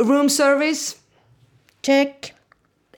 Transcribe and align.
Room 0.00 0.28
service. 0.28 0.96
Check. 1.82 2.32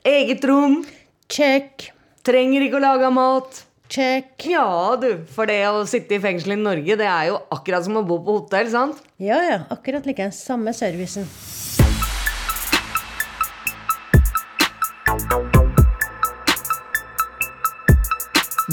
Eget 0.05 0.45
rom. 0.45 0.85
Check. 1.27 1.89
Trenger 2.23 2.63
ikke 2.63 2.79
å 2.79 2.83
lage 2.83 3.09
mat. 3.11 3.63
Check. 3.91 4.45
Ja, 4.47 4.95
du. 4.99 5.09
For 5.35 5.49
det 5.49 5.59
å 5.67 5.83
sitte 5.89 6.15
i 6.15 6.21
fengsel 6.23 6.55
i 6.55 6.59
Norge, 6.61 6.95
det 6.99 7.09
er 7.09 7.27
jo 7.33 7.41
akkurat 7.51 7.83
som 7.83 7.99
å 7.99 8.05
bo 8.07 8.21
på 8.23 8.37
hotell, 8.39 8.71
sant? 8.71 9.03
Ja, 9.19 9.41
ja. 9.43 9.59
Akkurat 9.75 10.07
like. 10.07 10.31
Samme 10.31 10.71
servicen. 10.71 11.27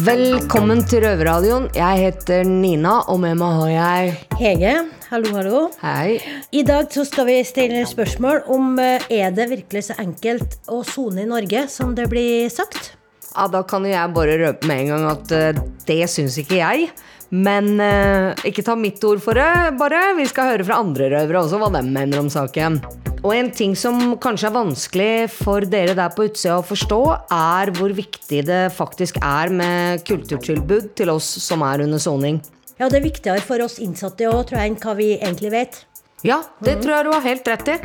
Velkommen 0.01 0.81
til 0.89 1.03
Røverradioen. 1.05 1.67
Jeg 1.77 1.99
heter 2.01 2.47
Nina, 2.49 3.01
og 3.11 3.19
med 3.21 3.35
meg 3.37 3.57
har 3.59 3.71
jeg 3.73 4.13
Hege, 4.39 4.73
hallo, 5.11 5.33
hallo. 5.35 5.59
Hei. 5.83 6.15
I 6.57 6.63
dag 6.65 6.89
så 6.95 7.05
skal 7.05 7.27
vi 7.29 7.35
stille 7.45 7.83
spørsmål 7.89 8.47
om 8.55 8.79
eh, 8.81 9.05
er 9.13 9.35
det 9.37 9.51
virkelig 9.51 9.83
så 9.91 9.99
enkelt 10.01 10.57
å 10.73 10.81
sone 10.89 11.27
i 11.27 11.29
Norge 11.29 11.67
som 11.69 11.93
det 11.99 12.07
blir 12.13 12.49
sagt? 12.53 12.95
Ja, 13.35 13.45
Da 13.53 13.61
kan 13.67 13.85
jeg 13.85 14.15
bare 14.17 14.39
røpe 14.41 14.71
med 14.71 14.87
en 14.87 14.93
gang 14.95 15.07
at 15.11 15.35
eh, 15.37 15.61
det 15.91 16.01
syns 16.09 16.39
ikke 16.41 16.63
jeg. 16.63 16.89
Men 17.31 17.77
eh, 17.79 18.47
ikke 18.51 18.65
ta 18.67 18.75
mitt 18.79 19.03
ord 19.07 19.21
for 19.23 19.39
det, 19.39 19.77
bare. 19.79 20.01
Vi 20.19 20.27
skal 20.31 20.55
høre 20.55 20.67
fra 20.67 20.81
andre 20.83 21.11
røvere 21.13 21.45
også 21.45 21.61
hva 21.63 21.71
de 21.77 21.85
mener 21.87 22.19
om 22.19 22.31
saken. 22.33 22.81
Og 23.21 23.35
en 23.37 23.51
ting 23.53 23.75
som 23.77 24.15
kanskje 24.23 24.49
er 24.49 24.55
vanskelig 24.55 25.13
for 25.35 25.67
dere 25.69 25.95
der 25.99 26.13
på 26.15 26.25
utsida 26.31 26.57
å 26.59 26.65
forstå, 26.65 27.01
er 27.37 27.73
hvor 27.77 27.93
viktig 27.95 28.41
det 28.49 28.63
faktisk 28.75 29.21
er 29.21 29.53
med 29.53 30.07
kulturtilbud 30.09 30.95
til 30.99 31.13
oss 31.13 31.29
som 31.45 31.63
er 31.67 31.85
under 31.85 32.01
soning. 32.01 32.41
Ja, 32.81 32.89
det 32.89 33.03
er 33.03 33.07
viktigere 33.11 33.45
for 33.45 33.61
oss 33.61 33.77
innsatte 33.83 34.25
òg, 34.31 34.47
tror 34.49 34.63
jeg, 34.63 34.73
enn 34.73 34.81
hva 34.81 34.97
vi 34.97 35.13
egentlig 35.19 35.53
vet. 35.53 35.83
Ja, 36.25 36.41
det 36.65 36.81
tror 36.81 36.97
jeg 36.97 37.07
du 37.07 37.13
har 37.13 37.27
helt 37.29 37.53
rett 37.53 37.75
i. 37.77 37.79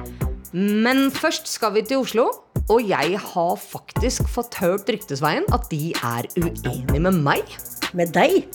Men 0.55 1.09
først 1.11 1.51
skal 1.51 1.75
vi 1.75 1.83
til 1.83 2.03
Oslo. 2.05 2.29
Og 2.71 2.81
jeg 2.87 3.19
har 3.21 3.57
faktisk 3.61 4.25
fått 4.31 4.55
hørt 4.57 4.87
ryktesveien 4.89 5.45
at 5.53 5.67
de 5.69 5.91
er 5.99 6.25
uenige 6.39 6.97
med 6.97 7.19
meg. 7.27 7.51
Med 7.93 8.15
deg? 8.15 8.47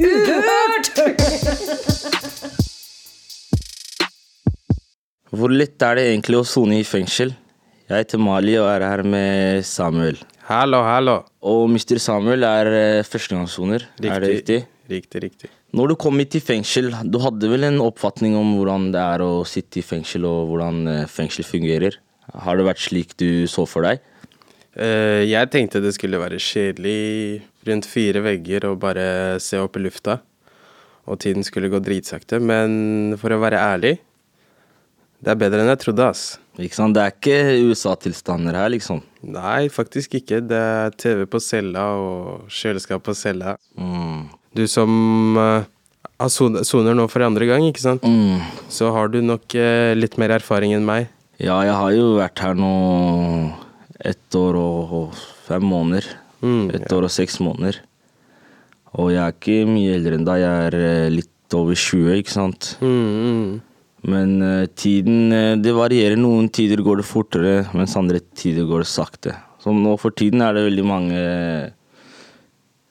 Uhørt! 0.00 0.90
Hvor 5.30 5.52
lett 5.52 5.82
er 5.84 5.94
det 5.98 6.04
egentlig 6.10 6.38
å 6.40 6.46
sone 6.48 6.80
i 6.80 6.86
fengsel? 6.88 7.30
Jeg 7.90 8.04
heter 8.04 8.18
Mali 8.22 8.54
og 8.58 8.66
er 8.70 8.82
her 8.86 9.02
med 9.06 9.64
Samuel. 9.66 10.16
Hallo, 10.48 10.80
hallo. 10.86 11.16
Og 11.46 11.68
Mr. 11.70 11.98
Samuel 12.02 12.42
er 12.48 12.66
eh, 12.74 13.04
førstegangssoner, 13.06 13.84
er 14.00 14.20
det 14.24 14.30
riktig? 14.32 14.58
Riktig, 14.90 15.22
riktig. 15.22 15.50
Når 15.76 15.92
du 15.92 15.94
kom 16.02 16.18
hit 16.18 16.34
i 16.34 16.42
fengsel, 16.42 16.90
du 17.06 17.18
hadde 17.22 17.46
vel 17.52 17.68
en 17.68 17.78
oppfatning 17.84 18.34
om 18.38 18.56
hvordan 18.56 18.88
det 18.94 19.02
er 19.04 19.22
å 19.22 19.44
sitte 19.46 19.78
i 19.82 19.86
fengsel, 19.86 20.24
og 20.26 20.50
hvordan 20.50 20.76
eh, 20.90 21.06
fengsel 21.10 21.44
fungerer? 21.46 22.00
Har 22.46 22.58
det 22.58 22.66
vært 22.66 22.82
slik 22.82 23.14
du 23.20 23.46
så 23.50 23.66
for 23.68 23.86
deg? 23.86 24.02
Uh, 24.70 25.26
jeg 25.26 25.50
tenkte 25.50 25.82
det 25.82 25.90
skulle 25.96 26.20
være 26.22 26.38
kjedelig 26.38 27.42
rundt 27.68 27.88
fire 27.88 28.22
vegger 28.24 28.66
og 28.70 28.80
bare 28.82 29.38
se 29.42 29.60
opp 29.60 29.76
i 29.76 29.84
lufta. 29.84 30.20
Og 31.10 31.18
tiden 31.20 31.44
skulle 31.46 31.70
gå 31.72 31.80
dritsakte. 31.82 32.38
Men 32.40 33.16
for 33.20 33.34
å 33.34 33.40
være 33.42 33.60
ærlig, 33.60 33.96
det 35.20 35.34
er 35.34 35.40
bedre 35.40 35.64
enn 35.64 35.72
jeg 35.72 35.82
trodde, 35.82 36.06
ass. 36.12 36.22
Ikke 36.60 36.76
sant? 36.76 36.96
Det 36.96 37.02
er 37.02 37.12
ikke 37.14 37.66
USA-tilstander 37.70 38.56
her, 38.56 38.70
liksom. 38.72 39.02
Nei, 39.24 39.68
faktisk 39.72 40.16
ikke. 40.20 40.40
Det 40.44 40.60
er 40.60 40.96
TV 41.00 41.26
på 41.28 41.40
cella 41.44 41.90
og 42.00 42.48
kjøleskap 42.52 43.04
på 43.04 43.16
cella. 43.16 43.56
Mm. 43.76 44.30
Du 44.56 44.64
som 44.68 45.36
uh, 45.36 45.64
soner 46.28 46.96
nå 46.96 47.06
for 47.12 47.24
andre 47.26 47.48
gang, 47.50 47.66
ikke 47.68 47.84
sant? 47.84 48.04
Mm. 48.04 48.40
Så 48.72 48.88
har 48.94 49.12
du 49.12 49.20
nok 49.24 49.44
uh, 49.56 49.92
litt 49.96 50.16
mer 50.20 50.36
erfaring 50.38 50.72
enn 50.76 50.88
meg. 50.88 51.10
Ja, 51.40 51.60
jeg 51.64 51.76
har 51.76 51.92
jo 51.96 52.08
vært 52.18 52.40
her 52.44 52.56
nå 52.56 52.72
ett 54.00 54.36
år 54.36 54.56
og 54.60 55.12
fem 55.46 55.64
måneder. 55.64 56.08
Mm, 56.40 56.70
Ett 56.76 56.92
år 56.92 57.06
og 57.06 57.12
seks 57.12 57.38
måneder. 57.44 57.80
Og 58.98 59.12
jeg 59.12 59.22
er 59.22 59.34
ikke 59.34 59.58
mye 59.70 59.96
eldre 59.96 60.16
enn 60.18 60.26
deg. 60.26 60.42
Jeg 60.42 60.68
er 60.68 60.78
eh, 60.78 61.10
litt 61.12 61.56
over 61.56 61.76
20, 61.76 62.14
ikke 62.22 62.32
sant. 62.32 62.72
Mm, 62.82 63.10
mm. 63.26 63.50
Men 64.10 64.30
uh, 64.40 64.64
tiden 64.80 65.34
eh, 65.36 65.58
Det 65.60 65.74
varierer. 65.76 66.16
Noen 66.16 66.48
tider 66.48 66.80
går 66.84 67.02
det 67.02 67.08
fortere, 67.08 67.54
mens 67.76 67.98
andre 68.00 68.22
tider 68.34 68.64
går 68.68 68.84
det 68.86 68.90
sakte. 68.90 69.36
Så 69.60 69.74
nå 69.76 69.92
for 70.00 70.14
tiden 70.16 70.40
er 70.40 70.56
det 70.56 70.64
veldig 70.70 70.86
mange 70.88 71.20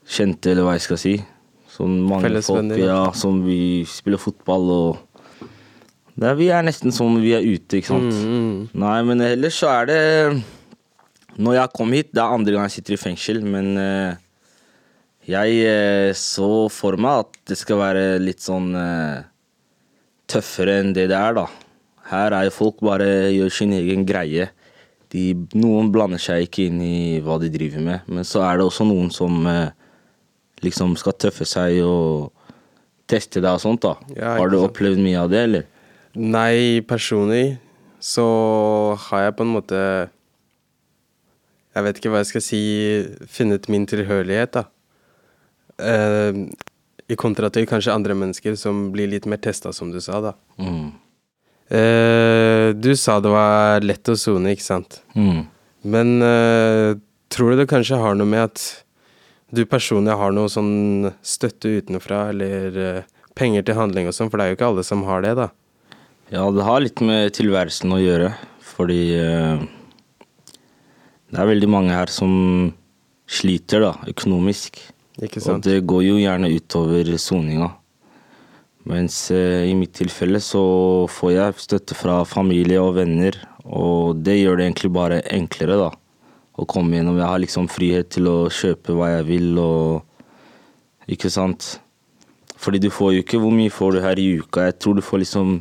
kjente, 0.10 0.52
eller 0.52 0.68
hva 0.68 0.78
jeg 0.78 0.86
skal 0.86 1.02
si. 1.02 1.16
Sånn 1.74 2.00
mange 2.06 2.42
folk 2.44 2.76
ja. 2.76 2.90
ja, 2.92 3.04
som 3.16 3.42
vi 3.46 3.86
spiller 3.90 4.20
fotball 4.22 4.74
og 4.74 5.06
det 6.20 6.28
er, 6.28 6.36
Vi 6.36 6.50
er 6.52 6.66
nesten 6.68 6.92
som 6.92 7.14
vi 7.24 7.32
er 7.38 7.46
ute, 7.46 7.80
ikke 7.80 7.94
sant. 7.94 8.12
Mm, 8.12 8.32
mm. 8.36 8.64
Nei, 8.82 8.98
men 9.08 9.24
ellers 9.24 9.60
så 9.62 9.70
er 9.72 9.88
det 9.88 10.00
Når 11.40 11.56
jeg 11.56 11.72
kom 11.78 11.94
hit, 11.96 12.12
det 12.12 12.22
er 12.24 12.36
andre 12.36 12.56
gang 12.56 12.68
jeg 12.68 12.80
sitter 12.80 12.96
i 12.96 13.00
fengsel, 13.00 13.40
men 13.48 13.72
eh, 13.80 14.20
jeg 15.30 15.60
eh, 15.70 16.12
så 16.18 16.68
for 16.74 17.00
meg 17.00 17.24
at 17.24 17.40
det 17.52 17.58
skal 17.60 17.80
være 17.80 18.04
litt 18.20 18.44
sånn 18.44 18.74
eh, 18.76 19.22
tøffere 20.30 20.80
enn 20.82 20.94
det 20.96 21.08
det 21.12 21.18
er, 21.18 21.38
da. 21.38 21.46
Her 22.10 22.36
er 22.36 22.48
jo 22.48 22.56
folk 22.56 22.82
bare 22.84 23.30
gjør 23.32 23.54
sin 23.54 23.76
egen 23.78 24.04
greie. 24.10 24.50
De, 25.14 25.32
noen 25.58 25.92
blander 25.94 26.22
seg 26.22 26.48
ikke 26.48 26.68
inn 26.68 26.82
i 26.86 26.98
hva 27.26 27.40
de 27.42 27.50
driver 27.54 27.86
med, 27.86 28.10
men 28.10 28.28
så 28.28 28.44
er 28.46 28.60
det 28.60 28.68
også 28.68 28.88
noen 28.90 29.10
som 29.14 29.40
eh, 29.50 29.72
liksom 30.66 30.98
skal 31.00 31.18
tøffe 31.18 31.48
seg 31.48 31.80
og 31.86 32.34
teste 33.10 33.42
deg 33.42 33.56
og 33.56 33.64
sånt, 33.64 33.86
da. 33.86 33.96
Ja, 34.18 34.36
Har 34.38 34.52
du 34.52 34.60
opplevd 34.60 35.02
mye 35.02 35.24
av 35.24 35.32
det, 35.32 35.44
eller? 35.48 35.68
Nei, 36.20 36.82
personlig 36.90 37.60
så 38.00 38.26
har 39.10 39.28
jeg 39.28 39.36
på 39.38 39.46
en 39.46 39.54
måte 39.54 39.80
Jeg 41.76 41.86
vet 41.86 42.00
ikke 42.00 42.12
hva 42.14 42.24
jeg 42.24 42.32
skal 42.32 42.44
si 42.44 42.62
funnet 43.30 43.70
min 43.70 43.86
tilhørighet, 43.90 44.58
da. 44.58 44.66
Eh, 45.80 46.42
I 47.10 47.18
kontra 47.18 47.50
til 47.54 47.68
kanskje 47.70 47.94
andre 47.94 48.18
mennesker 48.18 48.58
som 48.60 48.90
blir 48.94 49.10
litt 49.12 49.28
mer 49.30 49.42
testa, 49.42 49.74
som 49.74 49.94
du 49.94 50.00
sa, 50.04 50.20
da. 50.24 50.34
Mm. 50.62 50.90
Eh, 51.70 52.68
du 52.74 52.92
sa 52.98 53.20
det 53.22 53.32
var 53.34 53.86
lett 53.86 54.10
å 54.10 54.18
sone, 54.18 54.56
ikke 54.56 54.66
sant? 54.66 55.02
Mm. 55.14 55.46
Men 55.94 56.16
eh, 56.26 56.98
tror 57.30 57.54
du 57.54 57.62
det 57.62 57.70
kanskje 57.70 58.02
har 58.02 58.18
noe 58.18 58.30
med 58.30 58.50
at 58.50 58.66
du 59.54 59.64
personlig 59.70 60.18
har 60.18 60.34
noe 60.34 60.50
sånn 60.52 61.10
støtte 61.26 61.72
utenfra, 61.80 62.28
eller 62.34 62.78
eh, 62.84 63.08
penger 63.38 63.66
til 63.66 63.78
handling 63.78 64.10
og 64.10 64.18
sånn, 64.18 64.30
for 64.30 64.42
det 64.42 64.46
er 64.46 64.54
jo 64.54 64.60
ikke 64.60 64.70
alle 64.74 64.86
som 64.86 65.06
har 65.08 65.26
det, 65.26 65.36
da. 65.38 65.50
Ja, 66.34 66.44
det 66.54 66.66
har 66.66 66.82
litt 66.84 67.02
med 67.02 67.34
tilværelsen 67.38 67.94
å 67.94 68.02
gjøre, 68.02 68.34
fordi 68.76 69.02
eh, 69.18 69.64
det 71.30 71.42
er 71.42 71.50
veldig 71.52 71.70
mange 71.70 71.94
her 71.94 72.10
som 72.12 72.32
sliter 73.30 73.84
da, 73.86 73.94
økonomisk. 74.10 74.80
Og 75.20 75.62
det 75.66 75.82
går 75.88 76.04
jo 76.06 76.18
gjerne 76.18 76.50
utover 76.56 77.12
soninga. 77.20 77.70
Mens 78.90 79.28
eh, 79.36 79.68
i 79.70 79.76
mitt 79.78 79.94
tilfelle 80.00 80.40
så 80.42 80.62
får 81.12 81.34
jeg 81.36 81.64
støtte 81.66 81.98
fra 81.98 82.22
familie 82.26 82.80
og 82.82 82.96
venner, 82.98 83.36
og 83.68 84.24
det 84.24 84.40
gjør 84.40 84.58
det 84.58 84.70
egentlig 84.70 84.92
bare 84.96 85.20
enklere 85.36 85.78
da, 85.78 85.90
å 86.58 86.66
komme 86.70 86.98
gjennom. 86.98 87.20
Jeg 87.20 87.30
har 87.30 87.44
liksom 87.44 87.70
frihet 87.70 88.10
til 88.16 88.32
å 88.32 88.38
kjøpe 88.50 88.96
hva 88.98 89.12
jeg 89.18 89.28
vil, 89.30 89.52
og 89.62 91.12
ikke 91.12 91.30
sant. 91.34 91.76
Fordi 92.60 92.82
du 92.84 92.90
får 92.92 93.14
jo 93.14 93.20
ikke 93.24 93.40
Hvor 93.40 93.54
mye 93.56 93.72
får 93.72 93.94
du 93.96 94.00
her 94.04 94.20
i 94.20 94.26
uka? 94.42 94.66
Jeg 94.68 94.80
tror 94.84 94.98
du 94.98 95.04
får 95.06 95.22
liksom 95.22 95.52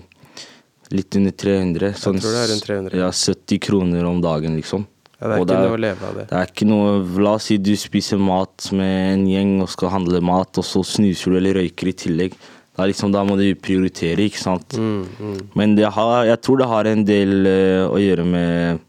litt 0.91 1.15
under 1.15 1.31
300. 1.31 1.93
tror 2.01 2.35
det 2.35 2.41
er 2.41 2.49
rundt 2.51 2.67
300. 2.67 2.97
Ja, 2.99 3.11
70 3.13 3.61
kroner 3.63 4.09
om 4.09 4.23
dagen, 4.25 4.57
liksom. 4.59 4.87
Ja, 5.19 5.27
det 5.27 5.35
er 5.35 5.41
Og 5.41 5.49
ikke 5.49 5.59
noe 5.59 5.75
å 5.75 5.81
leve 5.83 6.07
av 6.07 6.15
det. 6.15 6.27
det 6.31 6.37
er 6.39 6.53
ikke 6.53 6.67
noe 6.69 7.23
La 7.25 7.33
oss 7.35 7.49
si 7.51 7.57
du 7.59 7.73
spiser 7.79 8.21
mat 8.23 8.69
med 8.77 9.15
en 9.17 9.25
gjeng 9.27 9.57
og 9.65 9.73
skal 9.73 9.91
handle 9.97 10.21
mat, 10.23 10.61
og 10.61 10.67
så 10.67 10.85
snuser 10.87 11.35
du 11.35 11.41
eller 11.41 11.59
røyker 11.59 11.91
i 11.91 11.97
tillegg. 12.05 12.37
Da, 12.79 12.87
liksom, 12.87 13.11
da 13.11 13.25
må 13.27 13.35
du 13.35 13.49
prioritere, 13.59 14.29
ikke 14.29 14.39
sant. 14.39 14.77
Mm, 14.79 15.09
mm. 15.19 15.41
Men 15.59 15.75
det 15.75 15.89
har, 15.91 16.29
jeg 16.29 16.39
tror 16.47 16.61
det 16.61 16.69
har 16.71 16.87
en 16.87 17.03
del 17.09 17.51
eh, 17.51 17.83
å 17.91 17.99
gjøre 17.99 18.27
med 18.29 18.85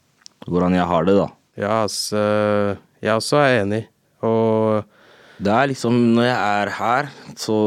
hvordan 0.45 0.77
jeg 0.77 0.85
har 0.91 1.07
det, 1.09 1.15
da. 1.17 1.27
Ja, 1.59 1.73
altså 1.87 2.21
Jeg 3.01 3.15
også 3.15 3.41
er 3.41 3.63
enig. 3.63 3.81
Og 4.23 4.85
Det 5.39 5.51
er 5.51 5.69
liksom 5.71 5.95
Når 6.15 6.25
jeg 6.27 6.37
er 6.37 6.71
her, 6.77 7.09
så 7.39 7.57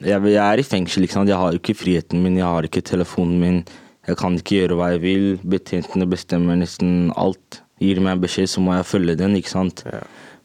jeg, 0.00 0.18
jeg 0.34 0.42
er 0.42 0.58
i 0.60 0.66
fengsel, 0.66 1.06
ikke 1.06 1.16
sant. 1.20 1.30
Jeg 1.30 1.38
har 1.38 1.54
jo 1.54 1.60
ikke 1.62 1.76
friheten 1.78 2.20
min, 2.24 2.36
jeg 2.40 2.50
har 2.50 2.66
ikke 2.66 2.82
telefonen 2.84 3.38
min. 3.40 3.62
Jeg 4.04 4.18
kan 4.20 4.36
ikke 4.36 4.58
gjøre 4.60 4.76
hva 4.78 4.90
jeg 4.94 5.02
vil. 5.04 5.26
Betjentene 5.54 6.08
bestemmer 6.10 6.58
nesten 6.60 7.10
alt. 7.16 7.62
Gir 7.80 8.00
meg 8.00 8.14
meg 8.14 8.26
beskjed, 8.26 8.50
så 8.52 8.62
må 8.64 8.76
jeg 8.76 8.86
følge 8.88 9.16
den, 9.18 9.36
ikke 9.38 9.52
sant. 9.52 9.82
Ja. 9.88 10.02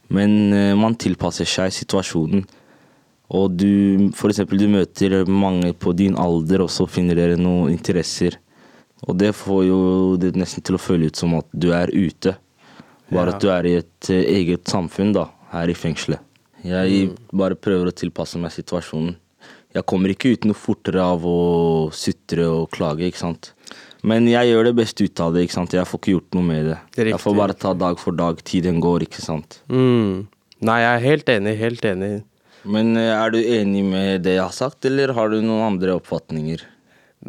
Men 0.09 0.53
uh, 0.56 0.73
man 0.79 0.95
tilpasser 1.00 1.47
seg 1.47 1.73
situasjonen. 1.75 2.45
Og 3.29 3.51
du, 3.59 4.09
for 4.17 4.31
eksempel, 4.31 4.57
du 4.57 4.69
møter 4.71 5.21
mange 5.29 5.73
på 5.77 5.94
din 5.94 6.15
alder, 6.17 6.63
og 6.65 6.71
så 6.73 6.88
finner 6.89 7.19
dere 7.19 7.38
noen 7.38 7.75
interesser. 7.75 8.39
Og 9.06 9.19
det 9.21 9.35
får 9.38 9.61
jo 9.67 9.81
det 10.19 10.33
nesten 10.39 10.65
til 10.65 10.79
å 10.79 10.81
føle 10.81 11.11
ut 11.11 11.19
som 11.19 11.35
at 11.38 11.47
du 11.53 11.69
er 11.75 11.94
ute. 11.94 12.35
Bare 13.09 13.31
Ja. 13.31 13.35
at 13.35 13.41
du 13.41 13.50
er 13.50 13.65
i 13.65 13.75
et 13.77 14.09
eh, 14.09 14.25
eget 14.39 14.65
samfunn, 14.69 15.13
da, 15.13 15.29
her 15.51 15.69
i 15.69 15.77
fengselet. 15.77 16.19
Jeg 16.63 17.13
bare 17.31 17.56
prøver 17.56 17.89
å 17.89 17.95
tilpasse 17.95 18.38
meg 18.41 18.51
situasjonen. 18.51 19.15
Jeg 19.75 19.86
kommer 19.86 20.10
ikke 20.10 20.33
ut 20.33 20.48
noe 20.50 20.57
fortere 20.57 21.04
av 21.04 21.25
å 21.30 21.39
sutre 21.94 22.48
og 22.50 22.71
klage, 22.74 23.06
ikke 23.06 23.21
sant. 23.21 23.51
Men 24.01 24.25
jeg 24.30 24.50
gjør 24.50 24.69
det 24.69 24.75
beste 24.80 25.06
ut 25.06 25.21
av 25.21 25.36
det. 25.36 25.44
ikke 25.45 25.57
sant? 25.57 25.75
Jeg 25.75 25.86
får 25.86 26.01
ikke 26.01 26.16
gjort 26.16 26.38
noe 26.38 26.48
med 26.48 26.69
det. 26.71 26.80
Jeg 27.12 27.19
får 27.21 27.36
bare 27.38 27.56
ta 27.57 27.75
dag 27.77 28.00
for 28.01 28.16
dag. 28.16 28.39
Tiden 28.48 28.80
går, 28.81 29.06
ikke 29.06 29.21
sant. 29.21 29.60
Mm. 29.69 30.25
Nei, 30.66 30.80
jeg 30.83 30.92
er 30.95 31.06
helt 31.06 31.31
enig, 31.36 31.56
helt 31.60 31.86
enig. 31.86 32.12
Men 32.68 32.95
eh, 33.00 33.12
er 33.13 33.31
du 33.31 33.39
enig 33.39 33.83
med 33.88 34.24
det 34.25 34.38
jeg 34.38 34.45
har 34.45 34.56
sagt, 34.56 34.88
eller 34.88 35.13
har 35.16 35.31
du 35.31 35.38
noen 35.39 35.68
andre 35.68 35.95
oppfatninger? 36.00 36.66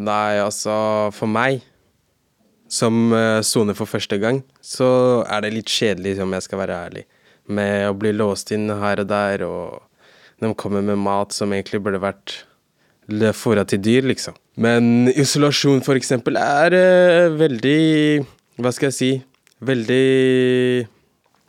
Nei, 0.00 0.38
altså, 0.42 0.72
for 1.14 1.31
meg, 1.31 1.60
som 2.70 3.12
eh, 3.14 3.42
soner 3.46 3.76
for 3.78 3.90
første 3.90 4.19
gang, 4.22 4.40
så 4.62 4.88
er 5.26 5.44
det 5.44 5.54
litt 5.58 5.70
kjedelig, 5.70 6.16
om 6.22 6.34
jeg 6.38 6.46
skal 6.46 6.62
være 6.64 6.81
ærlig. 6.88 7.04
Med 7.50 7.90
å 7.90 7.94
bli 7.98 8.14
låst 8.14 8.50
inn 8.54 8.70
her 8.70 9.02
og 9.02 9.10
der, 9.10 9.46
og 9.46 9.89
de 10.40 10.54
kommer 10.56 10.84
med 10.84 10.98
mat 11.00 11.34
som 11.37 11.52
egentlig 11.52 11.82
burde 11.84 12.00
vært 12.02 12.40
fôra 13.34 13.64
til 13.66 13.81
dyr, 13.82 14.06
liksom. 14.06 14.37
Men 14.60 15.08
isolasjon, 15.08 15.82
for 15.82 15.98
eksempel, 15.98 16.37
er 16.37 16.76
uh, 16.76 17.38
veldig 17.38 18.25
Hva 18.60 18.72
skal 18.72 18.90
jeg 18.90 18.96
si? 18.96 19.10
Veldig 19.60 20.87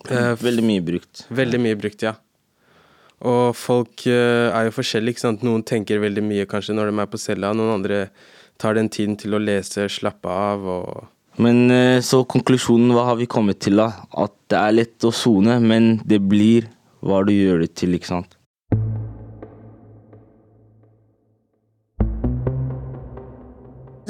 uh, 0.09 0.33
Veldig 0.41 0.65
mye 0.65 0.81
brukt. 0.81 1.25
Veldig 1.29 1.61
mye 1.61 1.79
brukt, 1.79 2.03
ja. 2.03 2.15
Og 3.21 3.55
folk 3.55 4.07
uh, 4.07 4.49
er 4.49 4.67
jo 4.67 4.75
forskjellige, 4.79 5.17
ikke 5.17 5.25
sant. 5.27 5.45
Noen 5.45 5.63
tenker 5.63 6.01
veldig 6.01 6.23
mye 6.25 6.49
kanskje 6.49 6.75
når 6.75 6.91
de 6.91 6.99
er 7.03 7.11
på 7.11 7.21
cella, 7.21 7.53
noen 7.53 7.75
andre 7.77 8.05
tar 8.61 8.77
den 8.77 8.91
tiden 8.93 9.17
til 9.17 9.35
å 9.35 9.41
lese, 9.41 9.87
slappe 9.89 10.29
av 10.29 10.67
og 10.69 11.07
Men 11.41 11.71
så 12.03 12.19
konklusjonen, 12.27 12.91
hva 12.93 13.05
har 13.07 13.15
vi 13.17 13.25
kommet 13.25 13.61
til 13.63 13.79
da? 13.79 13.87
At 14.19 14.33
det 14.51 14.59
er 14.59 14.75
lett 14.75 15.07
å 15.07 15.13
sone, 15.15 15.55
men 15.63 15.95
det 16.05 16.19
blir 16.19 16.67
hva 17.01 17.23
du 17.25 17.31
gjør 17.33 17.63
det 17.63 17.71
til, 17.79 17.95
ikke 17.97 18.09
sant? 18.11 18.35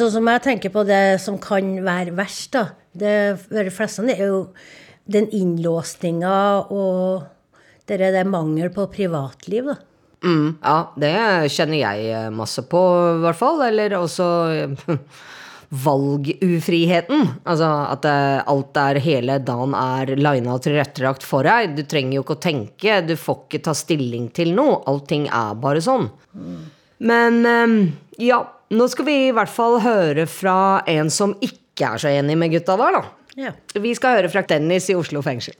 Sånn 0.01 0.15
som 0.15 0.29
jeg 0.31 0.41
tenker 0.41 0.71
på 0.73 0.81
det 0.87 1.19
som 1.21 1.35
kan 1.37 1.75
være 1.85 2.15
verst, 2.17 2.55
da. 2.55 2.71
Det 2.97 3.37
for 3.43 3.61
de 3.61 3.73
fleste 3.73 4.05
er 4.09 4.23
jo 4.31 4.39
den 5.11 5.27
innlåsninga 5.29 6.37
og 6.73 7.27
det 7.85 7.99
det 7.99 8.23
mangel 8.25 8.71
på 8.73 8.87
privatliv, 8.89 9.67
da. 9.69 9.75
Mm, 10.25 10.47
ja, 10.61 10.77
det 11.01 11.13
kjenner 11.53 11.79
jeg 11.81 12.07
eh, 12.13 12.31
masse 12.33 12.63
på, 12.69 12.81
i 13.17 13.21
hvert 13.21 13.37
fall. 13.37 13.61
Eller 13.67 13.93
også 13.99 14.27
eh, 14.55 14.95
valgufriheten. 15.85 17.27
Altså 17.45 17.69
at 17.91 18.07
eh, 18.09 18.39
alt 18.53 18.71
der 18.77 19.01
hele 19.05 19.37
dagen 19.45 19.75
er 19.77 20.15
lina 20.17 20.55
og 20.55 20.63
tilrettelagt 20.65 21.25
for 21.25 21.45
deg. 21.45 21.75
Du 21.77 21.83
trenger 21.85 22.17
jo 22.17 22.25
ikke 22.25 22.39
å 22.39 22.45
tenke, 22.47 22.97
du 23.05 23.13
får 23.17 23.45
ikke 23.45 23.61
ta 23.69 23.77
stilling 23.77 24.31
til 24.33 24.55
noe. 24.57 24.79
Allting 24.89 25.29
er 25.29 25.61
bare 25.61 25.85
sånn. 25.85 26.09
Men 27.01 27.39
eh, 27.45 27.77
ja, 28.31 28.41
nå 28.71 28.87
skal 28.91 29.07
vi 29.07 29.17
i 29.27 29.33
hvert 29.35 29.51
fall 29.51 29.79
høre 29.83 30.27
fra 30.29 30.81
en 30.89 31.11
som 31.13 31.35
ikke 31.43 31.93
er 31.93 32.01
så 32.01 32.11
enig 32.11 32.37
med 32.39 32.53
gutta 32.55 32.77
der, 32.79 32.99
da. 32.99 33.03
Ja. 33.39 33.51
Vi 33.79 33.93
skal 33.95 34.19
høre 34.19 34.31
fra 34.31 34.43
Dennis 34.47 34.89
i 34.91 34.95
Oslo 34.97 35.23
fengsel. 35.25 35.55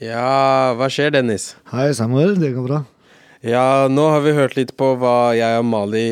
Ja, 0.00 0.72
hva 0.78 0.88
skjer, 0.88 1.12
Dennis? 1.12 1.54
Hei, 1.74 1.90
Samuel. 1.96 2.38
Det 2.40 2.54
går 2.56 2.64
bra. 2.68 2.78
Ja, 3.44 3.88
nå 3.88 4.06
har 4.12 4.22
vi 4.24 4.32
hørt 4.36 4.56
litt 4.56 4.72
på 4.76 4.94
hva 5.00 5.32
jeg 5.36 5.60
og 5.60 5.66
Mali 5.68 6.06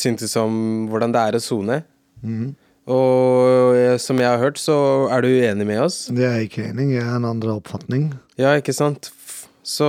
syntes 0.00 0.32
om 0.40 0.86
hvordan 0.92 1.12
det 1.14 1.22
er 1.22 1.38
å 1.38 1.42
sone. 1.44 1.78
Og 2.84 3.76
eh, 3.78 3.96
som 4.00 4.20
jeg 4.20 4.28
har 4.28 4.40
hørt, 4.42 4.60
så 4.60 4.76
er 5.12 5.24
du 5.24 5.30
uenig 5.32 5.66
med 5.68 5.80
oss. 5.86 6.02
Det 6.12 6.24
er 6.24 6.38
jeg 6.38 6.50
ikke 6.50 6.66
enig 6.68 6.90
i. 6.90 6.96
Jeg 6.98 7.08
har 7.08 7.20
en 7.20 7.30
andre 7.30 7.56
oppfatning. 7.56 8.10
Ja, 8.40 8.52
ikke 8.60 8.76
sant? 8.76 9.08
Så 9.64 9.86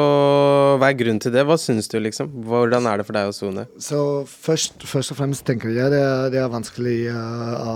hva 0.79 0.87
er 0.87 0.95
grunnen 0.95 1.19
til 1.19 1.33
det? 1.35 1.43
Hva 1.43 1.57
syns 1.59 1.89
du, 1.91 1.97
liksom? 1.99 2.29
Hvordan 2.47 2.87
er 2.87 3.01
det 3.01 3.05
for 3.07 3.17
deg 3.17 3.27
å 3.27 3.33
sone? 3.35 3.65
Så 3.83 3.99
først, 4.31 4.85
først 4.87 5.11
og 5.11 5.19
fremst 5.19 5.43
tenker 5.47 5.73
jeg 5.75 5.91
det 5.91 5.99
er, 5.99 6.29
det 6.31 6.39
er 6.39 6.53
vanskelig 6.53 6.95
uh, 7.11 7.55
å 7.59 7.73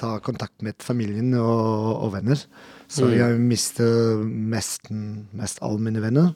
ta 0.00 0.14
kontakt 0.24 0.64
med 0.64 0.80
familien 0.84 1.34
og, 1.36 1.90
og 2.06 2.14
venner. 2.16 2.40
Så 2.88 3.10
jeg 3.10 3.36
mister 3.42 4.22
nesten 4.24 5.26
mest 5.36 5.60
alle 5.66 5.82
mine 5.82 6.00
venner. 6.00 6.32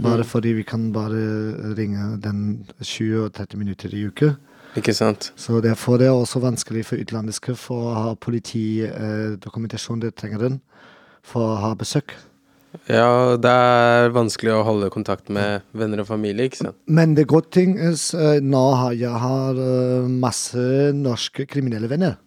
Bare 0.00 0.24
fordi 0.24 0.52
vi 0.56 0.62
kan 0.64 0.92
bare 0.92 1.74
ringe 1.76 2.20
den 2.22 2.66
20-30 2.78 3.56
minutter 3.58 3.92
i 3.96 4.06
uke. 4.06 4.34
Ikke 4.78 4.94
sant? 4.94 5.32
Så 5.36 5.58
derfor 5.60 5.96
er 5.96 6.04
det 6.04 6.10
også 6.14 6.40
vanskelig 6.44 6.86
for 6.86 7.02
utenlandske 7.02 7.56
for 7.58 7.90
å 7.90 7.94
ha 7.96 8.14
politidokumentasjon 8.14 10.04
de 10.04 10.12
trenger 10.14 10.44
den, 10.46 10.60
for 11.26 11.56
å 11.56 11.60
ha 11.64 11.74
besøk. 11.74 12.14
Ja, 12.86 13.34
det 13.40 13.50
er 13.50 14.12
vanskelig 14.14 14.52
å 14.54 14.62
holde 14.66 14.90
kontakt 14.94 15.30
med 15.32 15.64
venner 15.76 16.04
og 16.04 16.08
familie, 16.10 16.46
ikke 16.46 16.60
sant? 16.60 16.78
Men 16.86 17.16
det 17.18 17.26
gode 17.30 17.50
ting 17.54 17.74
er 17.82 17.96
uh, 17.96 18.38
nå 18.42 18.62
har 18.78 18.94
jeg 18.98 19.22
har 19.24 19.58
uh, 19.58 20.06
masse 20.06 20.62
norske 20.96 21.46
kriminelle 21.50 21.90
venner. 21.90 22.18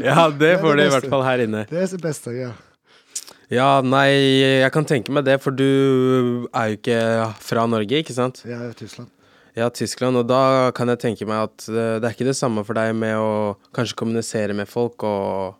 Ja, 0.00 0.30
det 0.32 0.56
får 0.60 0.74
du 0.74 0.80
det 0.80 0.88
i 0.88 0.92
hvert 0.94 1.08
fall 1.12 1.22
her 1.24 1.42
inne. 1.44 1.64
Det 1.68 1.78
er 1.80 1.88
det 1.92 2.00
beste, 2.02 2.32
ja. 2.34 2.50
Ja, 3.50 3.80
nei, 3.82 4.08
jeg 4.62 4.70
kan 4.74 4.86
tenke 4.86 5.12
meg 5.12 5.26
det, 5.26 5.40
for 5.42 5.54
du 5.54 6.46
er 6.54 6.70
jo 6.70 6.76
ikke 6.78 7.00
fra 7.42 7.64
Norge, 7.68 8.02
ikke 8.02 8.14
sant? 8.14 8.44
Jeg 8.46 8.54
er 8.54 8.68
fra 8.70 8.78
Tyskland. 8.78 9.10
Ja, 9.58 9.66
Tyskland, 9.74 10.20
og 10.20 10.28
da 10.30 10.70
kan 10.76 10.92
jeg 10.92 11.00
tenke 11.02 11.26
meg 11.26 11.48
at 11.48 11.66
eh, 11.66 11.96
det 11.98 12.06
er 12.06 12.14
ikke 12.14 12.28
det 12.28 12.36
samme 12.38 12.62
for 12.66 12.78
deg 12.78 12.94
med 12.94 13.18
å 13.18 13.56
kanskje 13.74 13.98
kommunisere 13.98 14.54
med 14.54 14.70
folk 14.70 15.02
og 15.06 15.56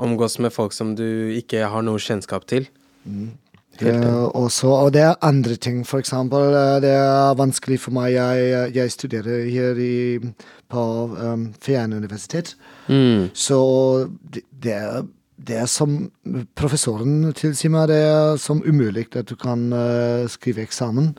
omgås 0.00 0.38
med 0.42 0.52
folk 0.54 0.74
som 0.76 0.94
du 0.98 1.06
ikke 1.36 1.68
har 1.70 1.84
noe 1.86 2.00
kjennskap 2.02 2.48
til. 2.50 2.68
Det 3.80 3.94
er 3.94 4.36
også, 4.36 4.68
og 4.68 4.92
det 4.92 5.02
er 5.06 5.14
andre 5.24 5.54
ting. 5.56 5.86
For 5.86 6.02
eksempel, 6.02 6.52
eh, 6.52 6.80
det 6.84 6.90
er 6.90 7.36
vanskelig 7.38 7.80
for 7.80 7.96
meg. 7.96 8.12
Jeg, 8.12 8.74
jeg 8.74 8.92
studerer 8.92 9.46
her 9.48 9.78
i, 9.80 10.18
på 10.68 10.82
um, 11.16 11.46
fjernuniversitet. 11.62 12.56
Mm. 12.88 13.30
Så 13.32 13.60
det, 14.34 14.42
det, 14.62 14.74
er, 14.74 15.06
det 15.36 15.62
er 15.62 15.70
som 15.70 16.10
professoren 16.58 17.32
tilsier 17.32 17.72
meg, 17.72 17.88
det 17.88 18.02
er 18.04 18.36
som 18.42 18.60
umulig 18.66 19.08
at 19.16 19.30
du 19.30 19.36
kan 19.40 19.70
uh, 19.72 20.28
skrive 20.28 20.66
eksamen. 20.66 21.14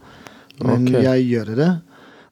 Men 0.61 0.85
okay. 0.87 1.07
jeg 1.07 1.29
gjør 1.31 1.55
det. 1.57 1.71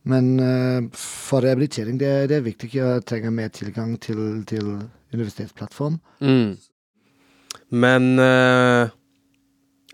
Men 0.09 0.29
eh, 0.41 0.87
for 0.97 1.45
rehabilitering 1.45 1.99
det, 2.01 2.13
det 2.31 2.39
er 2.39 2.45
viktig. 2.45 2.71
å 2.81 2.99
trenge 3.05 3.31
mer 3.33 3.51
tilgang 3.53 3.95
til, 4.01 4.43
til 4.49 4.79
universitetsplattform. 5.13 5.99
Mm. 6.23 6.55
Men 7.69 8.07
eh, 8.23 8.89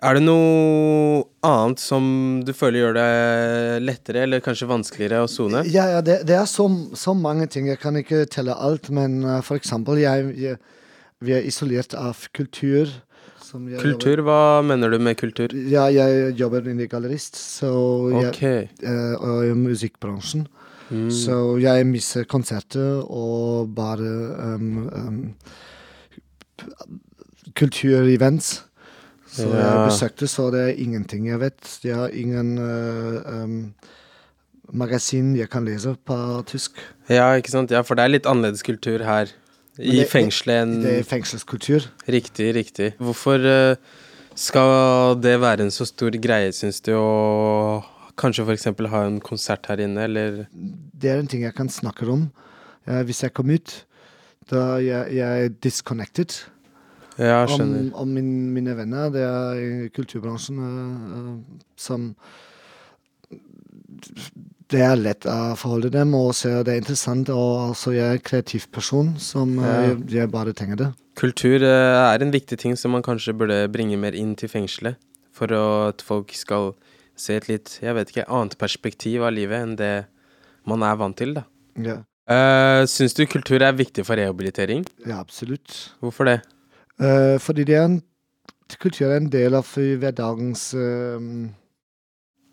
er 0.05 0.17
det 0.17 0.25
noe 0.25 1.23
annet 1.45 1.81
som 1.81 2.05
du 2.45 2.51
føler 2.55 2.81
gjør 2.81 2.97
det 2.97 3.09
lettere, 3.85 4.25
eller 4.25 4.43
kanskje 4.43 4.69
vanskeligere 4.69 5.23
å 5.23 5.31
sone? 5.31 5.63
Ja, 5.71 5.87
ja 5.95 6.01
det, 6.05 6.21
det 6.27 6.35
er 6.37 6.47
så, 6.51 6.67
så 6.95 7.15
mange 7.17 7.47
ting. 7.51 7.69
Jeg 7.71 7.81
kan 7.83 7.97
ikke 7.99 8.25
telle 8.31 8.55
alt, 8.55 8.91
men 8.93 9.21
eh, 9.23 9.41
for 9.45 9.59
eksempel 9.59 10.01
jeg, 10.03 10.31
jeg, 10.39 10.61
Vi 11.23 11.31
er 11.31 11.47
isolert 11.47 11.95
av 11.95 12.27
kultur. 12.35 12.91
Jeg 13.45 13.79
Kultur, 13.81 14.21
hva 14.25 14.61
mener 14.65 14.89
du 14.89 14.97
med 14.99 15.17
kultur? 15.19 15.53
Ja, 15.69 15.85
jeg 15.93 16.35
jobber 16.39 16.65
innen 16.65 16.89
gallerist, 16.89 17.35
så 17.37 17.69
jeg, 18.13 18.29
okay. 18.33 18.67
eh, 18.83 19.15
og 19.19 19.45
i 19.45 19.53
musikkbransjen. 19.57 20.47
Mm. 20.89 21.09
Så 21.09 21.57
jeg 21.61 21.85
misser 21.89 22.27
konserter 22.29 23.01
og 23.09 23.71
bare 23.75 24.11
um, 24.55 24.89
um, 24.93 25.33
kulturevents. 27.55 28.63
Så 29.35 29.49
jeg 29.49 29.63
Ja. 29.65 29.85
besøkte, 29.87 30.27
så 30.27 30.51
det 30.51 30.61
er 30.61 30.77
ingenting 30.79 31.27
jeg 31.27 31.39
vet. 31.39 31.79
Jeg 31.83 31.95
har 31.95 32.07
ingen 32.13 32.57
uh, 32.57 33.43
um, 33.43 33.73
magasin 34.71 35.35
jeg 35.35 35.49
kan 35.49 35.65
lese 35.65 35.95
på 36.05 36.43
tysk. 36.45 36.71
Ja, 37.09 37.33
ikke 37.33 37.51
sant? 37.51 37.71
Ja, 37.71 37.81
for 37.81 37.95
det 37.95 38.03
er 38.05 38.13
litt 38.13 38.25
annerledes 38.29 38.63
kultur 38.63 39.03
her 39.03 39.33
i 39.79 39.97
det- 39.99 40.09
fengselet 40.09 40.61
en 40.63 40.81
Det 40.83 40.99
er 40.99 41.03
fengselskultur. 41.03 41.87
Riktig, 42.07 42.53
riktig. 42.55 42.93
Hvorfor 42.99 43.35
eh, 43.45 43.75
skal 44.35 45.15
det 45.21 45.39
være 45.41 45.61
en 45.63 45.71
så 45.71 45.85
stor 45.85 46.11
greie, 46.21 46.51
syns 46.51 46.81
du, 46.81 46.91
å 46.95 47.83
kanskje 48.17 48.45
f.eks. 48.47 48.63
ha 48.89 49.03
en 49.05 49.19
konsert 49.19 49.65
her 49.67 49.77
inne, 49.83 50.03
eller 50.07 50.47
Det 50.51 51.09
er 51.11 51.19
en 51.19 51.27
ting 51.27 51.43
jeg 51.43 51.55
kan 51.55 51.67
snakke 51.69 52.07
om. 52.07 52.31
Eh, 52.87 53.03
hvis 53.03 53.23
jeg 53.23 53.33
kom 53.33 53.49
ut, 53.49 53.85
da 54.51 54.77
jeg, 54.77 55.15
jeg 55.15 55.55
disconnected. 55.61 56.35
Ja, 57.17 57.45
om, 57.47 57.91
om 57.95 58.07
min, 58.11 58.51
mine 58.53 58.75
venner. 58.75 59.09
Det 59.09 59.21
er 59.23 59.53
i 59.85 59.89
kulturbransjen 59.89 60.57
eh, 60.59 61.59
som 61.77 62.15
Det 64.75 64.81
er 64.83 64.97
lett 64.99 65.23
å 65.31 65.55
forholde 65.55 65.87
dem, 65.93 66.11
og 66.19 66.33
så 66.35 66.57
det 66.67 66.73
er 66.73 66.81
interessant. 66.81 67.29
Og 67.31 67.69
altså, 67.69 67.93
jeg 67.95 68.03
er 68.09 68.17
en 68.19 68.23
kreativ 68.27 68.65
person 68.75 69.13
som 69.21 69.53
eh, 69.61 69.65
Ja. 69.69 69.75
jeg, 69.93 70.01
jeg 70.17 70.31
bare 70.33 70.53
trenger 70.57 70.81
det. 70.81 70.89
Kultur 71.15 71.63
eh, 71.63 71.99
er 72.11 72.23
en 72.25 72.33
viktig 72.33 72.57
ting 72.59 72.75
som 72.75 72.91
man 72.91 73.05
kanskje 73.05 73.33
burde 73.39 73.61
bringe 73.71 73.95
mer 74.01 74.17
inn 74.19 74.33
til 74.35 74.51
fengselet. 74.51 74.99
For 75.35 75.51
at 75.55 76.03
folk 76.03 76.31
skal 76.35 76.73
se 77.19 77.37
et 77.39 77.47
litt, 77.47 77.77
jeg 77.83 77.95
vet 77.95 78.11
ikke, 78.11 78.27
annet 78.31 78.57
perspektiv 78.59 79.23
av 79.23 79.31
livet 79.35 79.63
enn 79.63 79.77
det 79.79 79.93
man 80.67 80.83
er 80.83 80.99
vant 80.99 81.15
til, 81.19 81.37
da. 81.39 81.45
Ja, 81.79 82.01
Uh, 82.25 82.81
syns 82.89 83.13
du 83.13 83.19
kultur 83.29 83.61
er 83.61 83.75
viktig 83.77 84.01
for 84.07 84.17
rehabilitering? 84.17 84.79
ja 85.05 85.19
absolutt. 85.21 85.91
Hvorfor 86.01 86.25
det? 86.25 86.39
Uh, 86.97 87.37
fordi 87.37 87.61
det 87.69 87.75
er 87.77 87.83
en, 87.85 87.99
kultur 88.81 89.11
er 89.11 89.19
en 89.19 89.27
del 89.29 89.53
av 89.53 89.67
hverdagens 89.69 90.63
eh, 90.73 91.27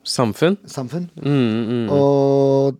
Samfunn? 0.02 0.58
samfunn. 0.66 1.08
Mm, 1.22 1.62
mm. 1.68 1.88
Og 1.94 2.78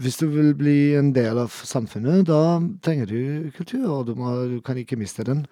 hvis 0.00 0.20
du 0.20 0.28
vil 0.30 0.54
bli 0.54 0.94
en 0.98 1.10
del 1.12 1.40
av 1.42 1.50
samfunnet, 1.66 2.22
da 2.28 2.60
trenger 2.84 3.10
du 3.10 3.50
kultur, 3.56 3.86
og 3.90 4.06
du, 4.08 4.14
må, 4.18 4.34
du 4.48 4.60
kan 4.64 4.78
ikke 4.78 4.98
miste 5.00 5.26
den. 5.26 5.44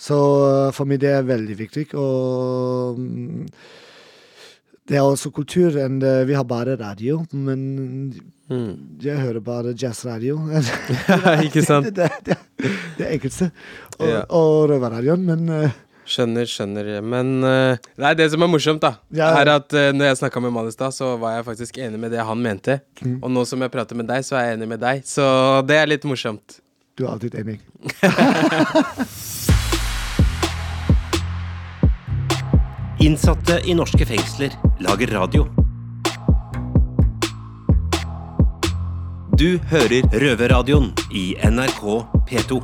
Så 0.00 0.18
eh, 0.48 0.72
for 0.74 0.88
meg 0.88 1.02
det 1.02 1.12
er 1.12 1.28
veldig 1.28 1.58
viktig. 1.58 1.86
Og 2.00 2.98
mm, 2.98 3.46
det 4.88 4.98
er 4.98 5.04
også 5.04 5.30
kultur. 5.34 5.76
enn 5.78 6.00
Vi 6.00 6.34
har 6.34 6.48
bare 6.48 6.78
radio, 6.80 7.22
men 7.32 8.12
jeg 9.02 9.20
hører 9.20 9.40
bare 9.40 9.76
jazzradio. 9.78 10.40
ikke 11.46 11.62
sant? 11.64 11.92
det, 11.94 12.10
det, 12.26 12.38
det, 12.58 12.74
det 12.98 13.12
enkleste. 13.14 13.52
Og, 13.98 14.08
yeah. 14.08 14.24
og 14.28 14.68
røverradioen, 14.72 15.24
men 15.28 15.48
eh, 15.48 15.80
Skjønner, 16.08 16.44
skjønner. 16.50 16.88
Men 17.06 17.28
det 17.42 18.04
er 18.08 18.14
det 18.18 18.26
som 18.32 18.42
er 18.42 18.50
morsomt, 18.50 18.80
da, 18.82 18.94
Ja. 19.14 19.28
er 19.40 19.48
at 19.54 19.72
uh, 19.72 19.92
når 19.94 20.08
jeg 20.10 20.16
snakka 20.22 20.40
med 20.42 20.52
Manus 20.52 20.76
da, 20.76 20.88
så 20.90 21.12
var 21.20 21.36
jeg 21.36 21.44
faktisk 21.46 21.78
enig 21.78 22.00
med 22.02 22.10
det 22.12 22.24
han 22.26 22.42
mente. 22.42 22.80
Og 23.22 23.30
nå 23.30 23.44
som 23.46 23.62
jeg 23.62 23.70
prater 23.70 23.94
med 23.96 24.06
deg, 24.10 24.24
så 24.26 24.36
er 24.40 24.50
jeg 24.50 24.58
enig 24.58 24.68
med 24.74 24.80
deg. 24.82 25.02
Så 25.06 25.24
det 25.68 25.76
er 25.78 25.86
litt 25.86 26.04
morsomt. 26.04 26.58
du 26.98 27.04
er 27.06 27.12
alltid 27.14 27.34
enig. 27.38 27.60
Innsatte 33.02 33.58
i 33.66 33.74
norske 33.74 34.06
fengsler 34.06 34.54
lager 34.84 35.10
radio. 35.16 35.46
Du 39.38 39.56
hører 39.72 40.04
Røverradioen 40.22 40.92
i 41.10 41.32
NRK 41.50 41.82
P2. 42.30 42.60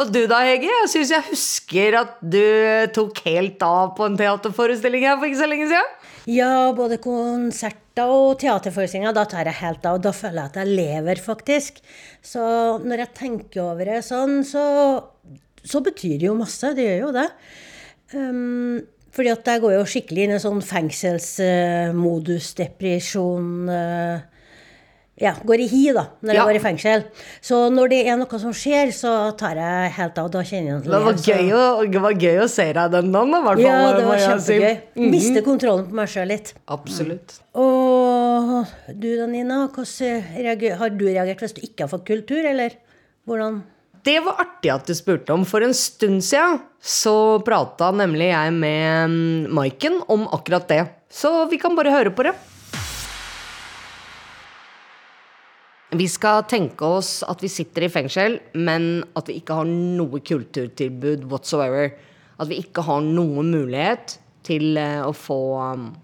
Og 0.00 0.08
du 0.08 0.22
da, 0.30 0.38
Hege? 0.46 0.68
Jeg 0.70 0.88
syns 0.88 1.10
jeg 1.12 1.26
husker 1.26 1.96
at 1.98 2.20
du 2.24 2.40
tok 2.96 3.18
helt 3.26 3.60
av 3.64 3.90
på 3.98 4.06
en 4.06 4.16
teaterforestilling 4.16 5.04
her 5.04 5.18
for 5.18 5.28
ikke 5.28 5.40
så 5.42 5.48
lenge 5.50 5.66
siden. 5.68 5.90
Ja, 6.30 6.70
både 6.76 6.96
konserter 7.02 8.08
og 8.08 8.38
teaterforestillinger. 8.40 9.12
Da 9.16 9.26
tar 9.28 9.50
jeg 9.50 9.58
helt 9.60 9.84
av. 9.90 9.98
Da 10.00 10.12
føler 10.16 10.38
jeg 10.40 10.52
at 10.52 10.58
jeg 10.62 10.78
lever, 10.78 11.20
faktisk. 11.20 11.82
Så 12.24 12.42
når 12.80 13.04
jeg 13.04 13.16
tenker 13.18 13.64
over 13.66 13.92
det 13.92 14.00
sånn, 14.06 14.40
så, 14.48 14.64
så 15.60 15.84
betyr 15.84 16.16
det 16.22 16.30
jo 16.30 16.38
masse. 16.38 16.72
Det 16.76 16.86
gjør 16.86 17.04
jo 17.04 17.12
det. 17.18 17.28
Um, 18.16 18.80
fordi 19.12 19.34
at 19.34 19.52
jeg 19.52 19.64
går 19.66 19.76
jo 19.76 19.86
skikkelig 19.90 20.24
inn 20.24 20.32
i 20.32 20.38
en 20.38 20.44
sånn 20.46 20.64
fengselsmodus, 20.64 22.54
depresjon 22.56 23.68
uh, 23.68 24.24
Ja, 25.20 25.34
går 25.44 25.60
i 25.60 25.66
hi, 25.68 25.82
da, 25.92 26.06
når 26.24 26.32
Ja. 26.32 26.38
jeg 26.40 26.48
går 26.48 26.56
i 26.56 26.62
fengsel. 26.64 27.02
Så 27.44 27.56
når 27.72 27.90
det 27.92 27.98
er 28.08 28.16
noe 28.16 28.38
som 28.40 28.52
skjer, 28.56 28.88
så 28.96 29.36
tar 29.36 29.58
jeg 29.60 29.92
helt 29.98 30.18
av. 30.18 30.30
Da 30.30 30.40
kjenner 30.40 30.80
jeg 30.80 30.84
Det 30.84 31.02
var 31.04 31.12
gøy 31.12 31.52
å, 31.52 31.64
det 31.92 32.00
var 32.00 32.12
gøy 32.12 32.38
å 32.40 32.48
se 32.48 32.72
deg 32.72 32.90
den 32.90 33.12
dagen, 33.12 33.28
i 33.28 33.42
hvert 33.44 33.60
fall. 33.60 33.66
Ja, 33.66 33.92
det 33.98 34.06
var 34.06 34.16
jeg 34.16 34.80
Mm 34.96 35.04
-hmm. 35.04 35.10
Miste 35.10 35.42
kontrollen 35.42 35.86
på 35.88 35.92
meg 35.94 36.08
sjøl 36.08 36.28
litt. 36.28 36.54
Absolutt. 36.68 37.40
Og 37.54 38.66
du 38.94 39.16
da, 39.16 39.26
Nina, 39.26 39.68
reager, 39.68 40.76
har 40.76 40.88
du 40.88 41.04
reagert 41.04 41.40
hvis 41.40 41.54
du 41.54 41.60
ikke 41.60 41.84
har 41.84 41.88
fått 41.88 42.06
kultur, 42.06 42.44
eller 42.44 42.70
hvordan? 43.26 43.62
Det 44.02 44.18
var 44.24 44.40
artig 44.40 44.72
at 44.72 44.86
du 44.86 44.94
spurte 44.94 45.32
om. 45.32 45.44
For 45.44 45.60
en 45.60 45.74
stund 45.74 46.22
siden 46.24 46.60
så 46.80 47.42
prata 47.44 47.90
nemlig 47.92 48.30
jeg 48.30 48.52
med 48.52 49.10
mm, 49.10 49.52
Maiken 49.52 50.00
om 50.08 50.26
akkurat 50.32 50.66
det. 50.68 50.88
Så 51.10 51.50
vi 51.50 51.58
kan 51.58 51.76
bare 51.76 51.92
høre 51.92 52.10
på 52.10 52.22
det. 52.22 52.34
Vi 55.90 56.06
skal 56.06 56.44
tenke 56.46 56.86
oss 56.86 57.24
at 57.26 57.40
vi 57.42 57.48
sitter 57.50 57.82
i 57.86 57.88
fengsel, 57.90 58.38
men 58.54 59.02
at 59.18 59.26
vi 59.26 59.34
ikke 59.40 59.54
har 59.58 59.66
noe 59.66 60.20
kulturtilbud 60.22 61.24
whatsoever. 61.30 61.90
At 62.38 62.48
vi 62.50 62.58
ikke 62.62 62.82
har 62.86 63.00
noen 63.02 63.50
mulighet 63.50 64.18
til 64.46 64.76
eh, 64.78 65.02
å 65.02 65.12
få 65.16 65.58
um, 65.58 65.94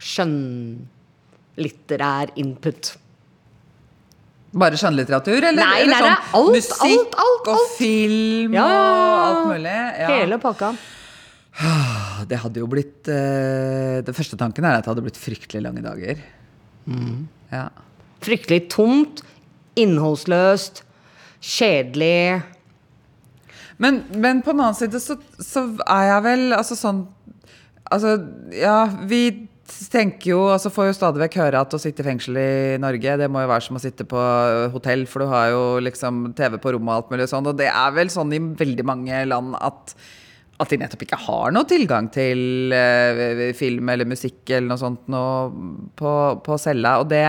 skjønnlitterær 0.00 2.30
input. 2.40 2.96
Bare 4.56 4.76
skjønnlitteratur, 4.80 5.36
eller? 5.50 5.60
Nei, 5.60 5.84
eller 5.84 6.00
sånn 6.00 6.08
er 6.08 6.16
alt, 6.38 6.52
musikk 6.54 6.80
alt, 6.86 7.12
alt, 7.26 7.46
og 7.52 7.60
film 7.76 8.56
Ja, 8.56 8.64
og 8.64 9.20
alt 9.26 9.44
mulig? 9.52 9.80
Ja. 10.00 10.08
Hele 10.14 10.36
pakka. 10.40 10.72
Det 12.30 12.38
hadde 12.40 12.60
jo 12.62 12.66
blitt 12.68 13.08
eh, 13.12 14.00
Den 14.04 14.16
første 14.16 14.36
tanken 14.40 14.64
er 14.64 14.78
at 14.78 14.84
det 14.84 14.90
hadde 14.90 15.04
blitt 15.04 15.20
fryktelig 15.20 15.62
lange 15.64 15.82
dager. 15.84 16.16
Mm. 16.88 17.28
Ja. 17.52 17.66
Fryktelig 18.26 18.66
tomt, 18.72 19.22
innholdsløst, 19.78 20.82
kjedelig. 21.40 22.42
Men, 23.82 24.00
men 24.16 24.40
på 24.42 24.54
den 24.54 24.64
annen 24.64 24.78
side 24.78 25.00
så, 25.04 25.18
så 25.42 25.66
er 25.84 26.08
jeg 26.10 26.24
vel 26.30 26.48
altså 26.56 26.78
sånn 26.78 27.04
Altså, 27.86 28.16
ja, 28.50 28.88
vi 29.06 29.20
tenker 29.92 30.32
jo 30.32 30.38
Altså 30.48 30.72
får 30.74 30.88
jo 30.88 30.94
stadig 30.96 31.20
vekk 31.20 31.36
høre 31.38 31.60
at 31.62 31.76
å 31.76 31.78
sitte 31.78 32.02
i 32.02 32.06
fengsel 32.08 32.38
i 32.40 32.78
Norge, 32.82 33.12
det 33.20 33.28
må 33.30 33.44
jo 33.44 33.50
være 33.52 33.66
som 33.68 33.78
å 33.78 33.82
sitte 33.84 34.06
på 34.08 34.22
hotell, 34.72 35.04
for 35.06 35.22
du 35.22 35.30
har 35.30 35.52
jo 35.52 35.60
liksom 35.84 36.32
TV 36.34 36.56
på 36.58 36.72
rommet 36.74 36.90
og 36.90 36.96
alt 36.96 37.12
mulig 37.12 37.28
sånn, 37.30 37.46
og 37.46 37.60
det 37.60 37.68
er 37.70 37.94
vel 37.94 38.10
sånn 38.10 38.34
i 38.34 38.42
veldig 38.58 38.86
mange 38.88 39.20
land 39.30 39.54
at 39.60 39.94
at 40.56 40.72
de 40.72 40.78
nettopp 40.80 41.02
ikke 41.04 41.18
har 41.26 41.52
noe 41.52 41.68
tilgang 41.68 42.06
til 42.12 42.72
eh, 42.72 43.52
film 43.56 43.90
eller 43.92 44.08
musikk 44.08 44.48
eller 44.48 44.70
noe 44.70 44.80
sånt 44.80 45.10
noe 45.12 45.50
på, 46.00 46.12
på 46.46 46.56
cella. 46.60 46.94
Og 47.02 47.10
det 47.10 47.26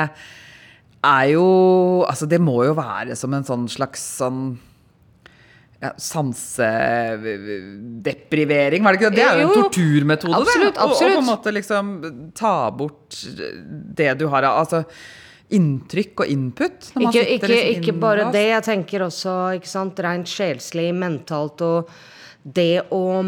er 1.05 1.25
jo 1.33 1.45
Altså, 2.07 2.25
det 2.29 2.39
må 2.41 2.63
jo 2.65 2.73
være 2.77 3.15
som 3.17 3.33
en 3.33 3.43
sånn 3.47 3.67
slags 3.71 4.01
sånn 4.21 4.57
ja, 5.77 5.91
sansedeprivering, 6.01 8.81
var 8.81 8.91
det 8.95 8.97
ikke 8.97 9.13
det? 9.13 9.19
Det 9.19 9.27
er 9.27 9.37
jo 9.43 9.45
en 9.45 9.53
torturmetode, 9.61 10.33
Absolutt, 10.33 10.73
det. 10.73 10.81
Og, 10.81 10.89
på 10.97 11.05
en 11.19 11.27
måte 11.27 11.53
liksom 11.53 11.85
ta 12.33 12.73
bort 12.73 13.13
det 14.01 14.17
du 14.17 14.25
har 14.31 14.41
av 14.49 14.57
altså, 14.63 14.79
inntrykk 15.53 16.25
og 16.25 16.27
input. 16.33 16.89
Ikke, 16.97 17.13
sitter 17.13 17.29
ikke, 17.35 17.51
liksom 17.51 17.77
ikke 17.77 17.93
bare 18.01 18.33
det. 18.33 18.49
Jeg 18.49 18.65
tenker 18.65 19.05
også 19.05 19.53
ikke 19.59 19.69
sant, 19.69 19.93
rent 20.01 20.25
sjelslig, 20.31 20.89
mentalt 20.97 21.61
og 21.67 21.85
det 22.41 22.89
å 22.89 23.21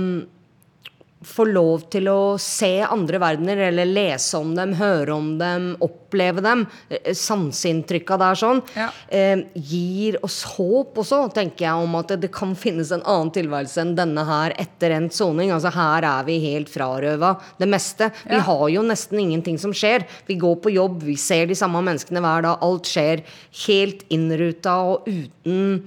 få 1.25 1.43
lov 1.49 1.81
til 1.91 2.07
å 2.07 2.37
se 2.39 2.79
andre 2.85 3.19
verdener, 3.19 3.59
eller 3.69 3.89
lese 3.89 4.39
om 4.39 4.53
dem, 4.55 4.71
høre 4.79 5.11
om 5.11 5.33
dem, 5.39 5.73
oppleve 5.83 6.43
dem. 6.43 6.65
eh, 6.89 7.11
Sanseinntrykka 7.13 8.17
der 8.21 8.39
sånn. 8.39 8.61
Ja. 8.75 8.87
Eh, 9.11 9.43
gir 9.53 10.19
oss 10.23 10.43
håp 10.55 10.95
også, 10.95 11.33
tenker 11.35 11.65
jeg, 11.65 11.73
om 11.83 11.99
at 11.99 12.15
det, 12.21 12.31
kan 12.31 12.55
finnes 12.55 12.91
en 12.95 13.03
annen 13.03 13.33
tilværelse 13.35 13.83
enn 13.83 13.95
denne 13.97 14.23
her 14.23 14.55
etter 14.57 14.95
endt 14.95 15.17
soning. 15.17 15.51
Altså 15.51 15.73
her 15.75 16.07
er 16.07 16.23
vi 16.23 16.39
helt 16.45 16.71
frarøva 16.71 17.35
det 17.59 17.67
meste. 17.67 18.11
Vi 18.29 18.39
har 18.39 18.65
jo 18.69 18.85
nesten 18.87 19.19
ingenting 19.19 19.59
som 19.59 19.75
skjer. 19.75 20.07
Vi 20.27 20.39
går 20.39 20.59
på 20.63 20.71
jobb, 20.71 21.03
vi 21.03 21.17
ser 21.19 21.49
de 21.49 21.57
samme 21.57 21.83
menneskene 21.83 22.23
hver 22.23 22.47
dag. 22.47 22.63
Alt 22.63 22.87
skjer 22.87 23.25
helt 23.67 24.05
innruta 24.13 24.79
og 24.87 25.09
uten 25.09 25.83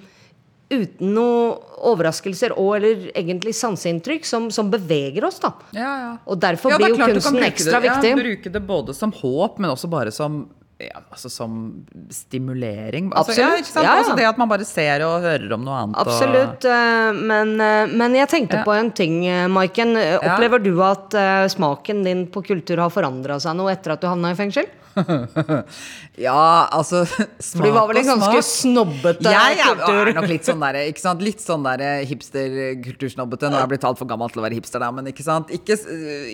Uten 0.72 1.12
noen 1.12 1.58
overraskelser 1.82 2.54
og 2.56 2.76
eller 2.78 3.08
egentlig 3.18 3.52
sanseinntrykk 3.58 4.26
som, 4.28 4.48
som 4.54 4.70
beveger 4.72 5.26
oss, 5.26 5.40
da. 5.42 5.52
Ja, 5.76 5.92
ja. 6.06 6.10
Og 6.24 6.40
derfor 6.40 6.72
Ja, 6.72 6.80
blir 6.80 6.94
jo 6.94 7.00
kunsten 7.02 7.42
ekstra 7.44 7.80
det, 7.80 7.90
viktig. 7.90 8.12
Ja, 8.14 8.20
bruke 8.22 8.52
det 8.54 8.62
både 8.66 8.94
som 8.96 9.12
håp, 9.12 9.58
men 9.62 9.72
også 9.74 9.90
bare 9.92 10.14
som 10.14 10.44
ja, 10.82 10.98
altså 11.10 11.30
som 11.30 11.84
stimulering. 12.10 13.12
Altså, 13.14 13.36
ja, 13.38 13.52
Absolutt. 13.54 13.76
Ja, 13.76 13.82
ja. 13.82 13.98
Altså 14.00 14.16
det 14.18 14.26
at 14.26 14.38
man 14.40 14.50
bare 14.50 14.66
ser 14.66 15.04
og 15.06 15.22
hører 15.22 15.54
om 15.54 15.64
noe 15.66 15.78
annet. 15.84 16.00
Absolutt. 16.02 16.66
Og... 16.66 17.20
Men, 17.30 17.54
eh, 17.62 17.92
men 17.92 18.16
jeg 18.18 18.30
tenkte 18.32 18.62
på 18.66 18.74
en 18.74 18.90
ting, 18.96 19.20
eh, 19.30 19.46
Maiken. 19.52 19.94
Eh. 20.00 20.16
Opplever 20.18 20.62
du 20.62 20.72
at 20.86 21.14
eh, 21.18 21.46
smaken 21.52 22.02
din 22.06 22.26
på 22.32 22.42
kultur 22.46 22.82
har 22.82 22.90
forandra 22.94 23.38
seg 23.42 23.58
noe 23.58 23.70
etter 23.74 23.94
at 23.94 24.02
du 24.02 24.08
havna 24.10 24.32
i 24.34 24.38
fengsel? 24.38 24.66
Ja, 26.26 26.68
altså 26.74 27.02
For 27.08 27.64
du 27.64 27.70
var 27.72 27.86
vel 27.88 28.00
en 28.02 28.08
ganske 28.10 28.42
snobbete 28.44 29.32
jeg 29.32 29.60
kultur. 29.64 30.10
er 30.10 30.16
nok 30.18 30.28
litt 30.30 30.48
sånn 30.48 30.60
der, 30.62 30.78
ikke 30.90 31.02
sant? 31.02 31.22
Litt 31.24 31.40
sånn 31.42 31.64
der 31.66 31.84
hipster-kultursnobbete. 32.10 33.48
Nå 33.50 33.56
er 33.58 33.64
jeg 33.64 33.72
blitt 33.74 33.86
altfor 33.88 34.08
gammel 34.10 34.32
til 34.32 34.42
å 34.42 34.46
være 34.46 34.58
hipster, 34.58 34.82
da, 34.82 34.90
men 34.94 35.08
ikke 35.12 35.24
sant? 35.26 35.52
Ikke, 35.54 35.78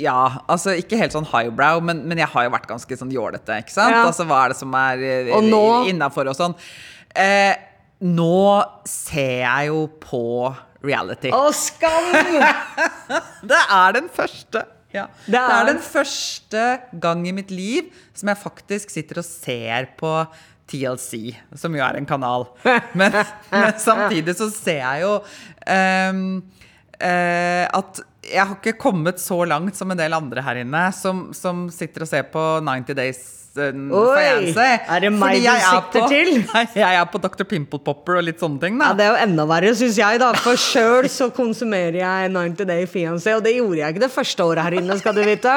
ja, 0.03 0.17
altså 0.51 0.75
ikke 0.79 0.99
helt 1.01 1.15
sånn 1.15 1.29
highbrow, 1.31 1.81
men, 1.85 2.03
men 2.11 2.21
jeg 2.23 2.31
har 2.35 2.49
jo 2.49 2.55
vært 2.57 2.69
ganske 2.71 2.99
sånn 3.01 3.13
jålete, 3.15 3.61
ikke 3.65 3.75
sant? 3.77 3.95
Ja. 3.95 4.05
Altså 4.09 4.27
hva 4.29 4.45
er 4.47 4.55
det 4.55 4.61
som 4.61 4.75
er 4.79 5.05
eh, 5.07 5.33
Og 5.37 5.47
nå- 5.47 5.85
innafor 5.93 6.31
og 6.33 6.39
sånn. 6.39 6.57
Eh, 7.19 7.55
nå 8.05 8.33
ser 8.87 9.41
jeg 9.45 9.71
jo 9.73 9.85
på 10.03 10.25
reality. 10.87 11.33
Å, 11.35 11.49
skam! 11.55 12.13
Det 13.51 13.59
er 13.75 13.97
den 13.97 14.11
første. 14.15 14.63
Ja. 14.95 15.07
Det, 15.27 15.33
Det 15.35 15.41
er. 15.41 15.51
er- 15.61 15.67
den 15.73 15.81
første 15.85 16.79
gang 17.01 17.27
i 17.29 17.33
mitt 17.33 17.51
liv 17.51 17.91
som 18.15 18.29
jeg 18.29 18.39
faktisk 18.41 18.91
sitter 18.91 19.19
og 19.19 19.25
ser 19.25 19.87
på 19.99 20.13
TLC, 20.69 21.35
som 21.57 21.75
jo 21.75 21.81
er 21.85 21.97
en 21.97 22.07
kanal. 22.07 22.47
Men, 22.95 23.13
men 23.53 23.73
samtidig 23.81 24.35
så 24.37 24.51
ser 24.53 24.81
jeg 24.83 25.03
jo 25.03 25.15
eh, 25.67 26.13
at 27.01 28.01
jeg 28.29 28.45
har 28.45 28.57
ikke 28.59 28.77
kommet 28.81 29.21
så 29.23 29.41
langt 29.49 29.77
som 29.79 29.91
en 29.95 29.99
del 30.01 30.13
andre 30.13 30.43
her 30.45 30.59
inne, 30.65 30.87
som, 30.93 31.29
som 31.33 31.69
sitter 31.73 32.05
og 32.05 32.09
ser 32.11 32.27
på 32.33 32.43
90 32.67 32.97
Days 32.99 33.21
eh, 33.57 33.73
Oi, 33.73 34.53
er 34.59 35.01
det 35.07 35.13
meg 35.15 35.39
du 35.41 35.47
er 35.49 35.63
sikter 35.65 36.03
på- 36.05 36.09
til? 36.13 36.33
Nei, 36.55 36.65
jeg 36.77 36.99
er 37.01 37.07
på 37.11 37.21
Dr. 37.25 37.47
Pimple 37.49 37.81
Popper 37.87 38.19
og 38.21 38.27
litt 38.29 38.43
sånne 38.43 38.61
ting. 38.63 38.77
Da. 38.79 38.91
Ja, 38.91 38.99
Det 38.99 39.07
er 39.07 39.13
jo 39.15 39.21
enda 39.29 39.47
verre, 39.51 39.73
syns 39.79 39.97
jeg, 39.99 40.21
da. 40.23 40.33
For 40.45 40.59
sjøl 40.61 41.09
så 41.11 41.31
konsumerer 41.35 42.01
jeg 42.03 42.33
90 42.35 42.69
Day 42.69 42.85
Fiancé, 42.91 43.35
og 43.39 43.47
det 43.47 43.57
gjorde 43.57 43.81
jeg 43.81 43.95
ikke 43.97 44.05
det 44.07 44.13
første 44.15 44.45
året 44.51 44.67
her 44.69 44.79
inne, 44.83 44.99
skal 45.01 45.17
du 45.17 45.23
vite. 45.27 45.55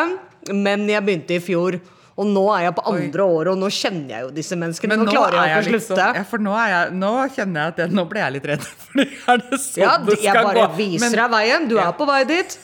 Men 0.54 0.88
jeg 0.90 1.04
begynte 1.06 1.36
i 1.38 1.42
fjor. 1.44 1.78
Og 2.20 2.28
nå 2.28 2.44
er 2.58 2.66
jeg 2.68 2.74
på 2.76 2.84
andre 2.92 3.24
året, 3.24 3.52
og 3.54 3.58
nå 3.62 3.70
kjenner 3.72 4.10
jeg 4.18 4.26
jo 4.26 4.32
disse 4.36 4.58
menneskene. 4.60 4.98
Men 4.98 5.06
nå, 5.08 5.12
klarer 5.16 5.38
jeg 5.48 5.52
ikke 5.52 5.70
å 5.72 5.76
liksom- 5.78 5.96
slutte. 5.96 6.16
ja, 6.20 6.24
for 6.28 6.38
nå, 6.44 6.56
jeg, 6.70 6.92
nå 7.00 7.12
kjenner 7.38 7.62
jeg 7.62 7.68
at 7.76 7.78
jeg, 7.86 7.94
nå 7.96 8.04
ble 8.10 8.20
jeg 8.20 8.34
litt 8.36 8.50
redd. 8.52 8.66
Fordi 8.88 9.06
er 9.32 9.38
det 9.46 9.60
sånn 9.64 9.82
Ja, 9.86 9.94
det 10.10 10.18
jeg 10.22 10.34
bare 10.36 10.68
gå? 10.68 10.76
viser 10.82 11.06
Men- 11.08 11.16
deg 11.22 11.32
veien. 11.38 11.68
Du 11.72 11.78
er 11.80 11.92
på 11.94 12.06
vei 12.10 12.24
dit. 12.26 12.58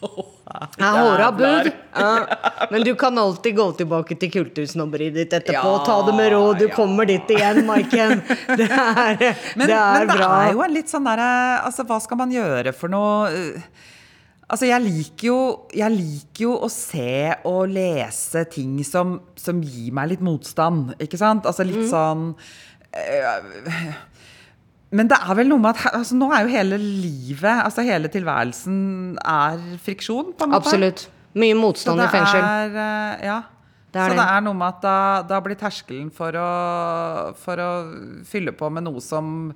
Jeg 0.46 0.84
har 0.86 0.98
håra 1.02 1.32
bud. 1.34 1.72
Ja. 1.96 2.10
Men 2.70 2.82
du 2.86 2.92
kan 2.94 3.16
alltid 3.18 3.56
gå 3.56 3.64
tilbake 3.78 4.14
til 4.20 4.30
kultursnobberiet 4.30 5.14
ditt 5.16 5.32
etterpå. 5.34 5.72
Ja, 5.72 5.84
Ta 5.84 5.96
det 6.06 6.14
med 6.14 6.30
råd. 6.32 6.58
Du 6.60 6.66
ja. 6.68 6.74
kommer 6.76 7.04
dit 7.08 7.26
igjen, 7.34 7.64
Maiken. 7.66 8.22
Det 8.60 8.68
er, 8.70 9.34
Men 9.56 9.66
det 9.66 9.74
er 9.74 9.98
men 9.98 10.06
det 10.06 10.16
bra. 10.20 10.28
er 10.46 10.52
jo 10.52 10.62
en 10.62 10.72
litt 10.76 10.92
sånn 10.92 11.04
derre 11.08 11.26
Altså, 11.66 11.82
hva 11.88 11.98
skal 12.04 12.20
man 12.20 12.30
gjøre 12.30 12.72
for 12.76 12.88
noe? 12.92 13.32
Altså, 14.46 14.68
jeg 14.68 14.78
liker 14.84 15.26
jo, 15.26 15.38
jeg 15.74 15.90
liker 15.90 16.44
jo 16.44 16.52
å 16.62 16.68
se 16.70 17.32
og 17.50 17.64
lese 17.72 18.44
ting 18.52 18.76
som, 18.86 19.16
som 19.34 19.58
gir 19.58 19.90
meg 19.96 20.12
litt 20.12 20.22
motstand, 20.22 20.92
ikke 21.02 21.18
sant? 21.18 21.48
Altså 21.50 21.66
litt 21.66 21.88
sånn 21.90 22.28
øh, 22.94 23.48
Men 24.94 25.10
det 25.10 25.18
er 25.18 25.34
vel 25.40 25.50
noe 25.50 25.64
med 25.64 25.74
at 25.74 25.98
altså, 25.98 26.14
nå 26.20 26.30
er 26.30 26.46
jo 26.46 26.54
hele 26.54 26.78
livet, 26.78 27.50
altså 27.64 27.82
hele 27.88 28.12
tilværelsen, 28.12 28.78
er 29.18 29.66
friksjon, 29.82 30.30
på 30.38 30.46
en 30.46 30.54
måte. 30.54 30.62
Absolutt. 30.70 31.06
Mye 31.36 31.58
motstand 31.58 32.06
i 32.06 32.08
fengsel. 32.14 32.46
er 32.46 32.80
øh, 32.86 33.28
Ja. 33.32 33.42
Det 33.96 34.02
er 34.02 34.10
så 34.10 34.14
det. 34.14 34.20
det 34.20 34.32
er 34.36 34.42
noe 34.44 34.56
med 34.60 34.66
at 34.68 34.80
da, 34.82 34.96
da 35.24 35.36
blir 35.40 35.56
terskelen 35.56 36.10
for 36.12 36.36
å, 36.36 36.48
for 37.40 37.62
å 37.64 37.68
fylle 38.28 38.52
på 38.52 38.68
med 38.68 38.84
noe 38.84 39.00
som 39.00 39.48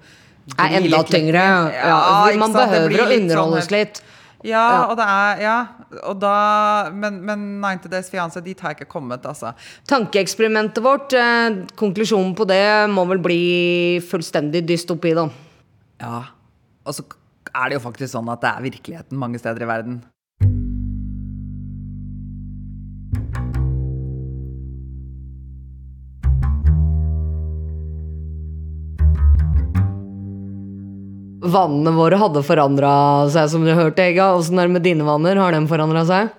er 0.57 0.79
enda 0.81 1.03
tyngre. 1.07 1.43
Ja, 1.45 1.91
Ja, 1.93 2.39
man 2.41 2.55
behøver 2.55 2.95
å 3.03 3.05
å 3.05 3.11
litt 3.11 3.35
sånn 3.35 3.59
litt. 3.75 4.01
Ja, 4.43 4.61
Ja. 4.73 4.85
og 4.89 4.97
det 4.97 5.05
er 5.07 5.41
Ja, 5.41 5.67
og 6.09 6.19
da 6.21 6.91
Men, 6.95 7.21
men 7.25 7.61
90 7.61 7.91
Days 7.91 8.11
Fiancé, 8.11 8.43
dit 8.43 8.59
har 8.61 8.71
jeg 8.71 8.81
ikke 8.81 8.93
kommet, 8.93 9.23
altså. 9.27 9.55
Tankeeksperimentet 9.87 10.83
vårt, 10.83 11.13
eh, 11.13 11.67
konklusjonen 11.77 12.35
på 12.35 12.47
det 12.47 12.89
må 12.91 13.07
vel 13.09 13.19
bli 13.19 14.01
fullstendig 14.01 14.67
dystopi, 14.67 15.15
da. 15.15 15.29
Ja. 16.01 16.23
Og 16.87 16.95
så 16.95 17.05
er 17.55 17.69
det 17.69 17.81
jo 17.81 17.91
faktisk 17.91 18.15
sånn 18.15 18.31
at 18.33 18.41
det 18.41 18.51
er 18.51 18.63
virkeligheten 18.71 19.19
mange 19.19 19.39
steder 19.39 19.63
i 19.63 19.67
verden. 19.69 20.05
Vannene 31.51 31.93
våre 31.97 32.19
hadde 32.21 32.43
forandra 32.47 32.93
seg, 33.33 33.49
som 33.53 33.65
du 33.67 33.73
hørte, 33.75 34.05
Ega. 34.05 34.31
Åssen 34.39 34.61
er 34.61 34.69
det 34.69 34.77
med 34.77 34.85
dine 34.87 35.07
vanner? 35.07 35.41
Har 35.41 35.57
de 35.57 35.63
forandra 35.71 36.05
seg? 36.09 36.31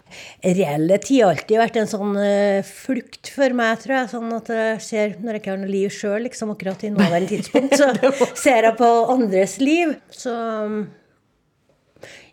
Tid 0.41 0.61
har 0.65 1.29
alltid 1.31 1.57
vært 1.61 1.79
en 1.81 1.91
sånn 1.91 2.15
uh, 2.17 2.61
flukt 2.67 3.31
for 3.35 3.57
meg, 3.57 3.81
tror 3.83 3.97
jeg. 3.97 4.11
Sånn 4.13 4.31
at 4.37 4.51
jeg 4.55 4.79
ser, 4.85 5.13
når 5.19 5.37
jeg 5.37 5.43
ikke 5.43 5.53
har 5.53 5.61
noe 5.61 5.73
liv 5.73 5.93
sjøl, 5.95 6.17
liksom 6.27 6.55
akkurat 6.55 6.87
i 6.87 6.93
nåværende 6.95 7.31
tidspunkt, 7.35 7.77
så 7.77 7.91
ser 8.33 8.69
jeg 8.69 8.77
på 8.79 8.91
andres 9.15 9.57
liv. 9.63 9.95
Så 10.15 10.33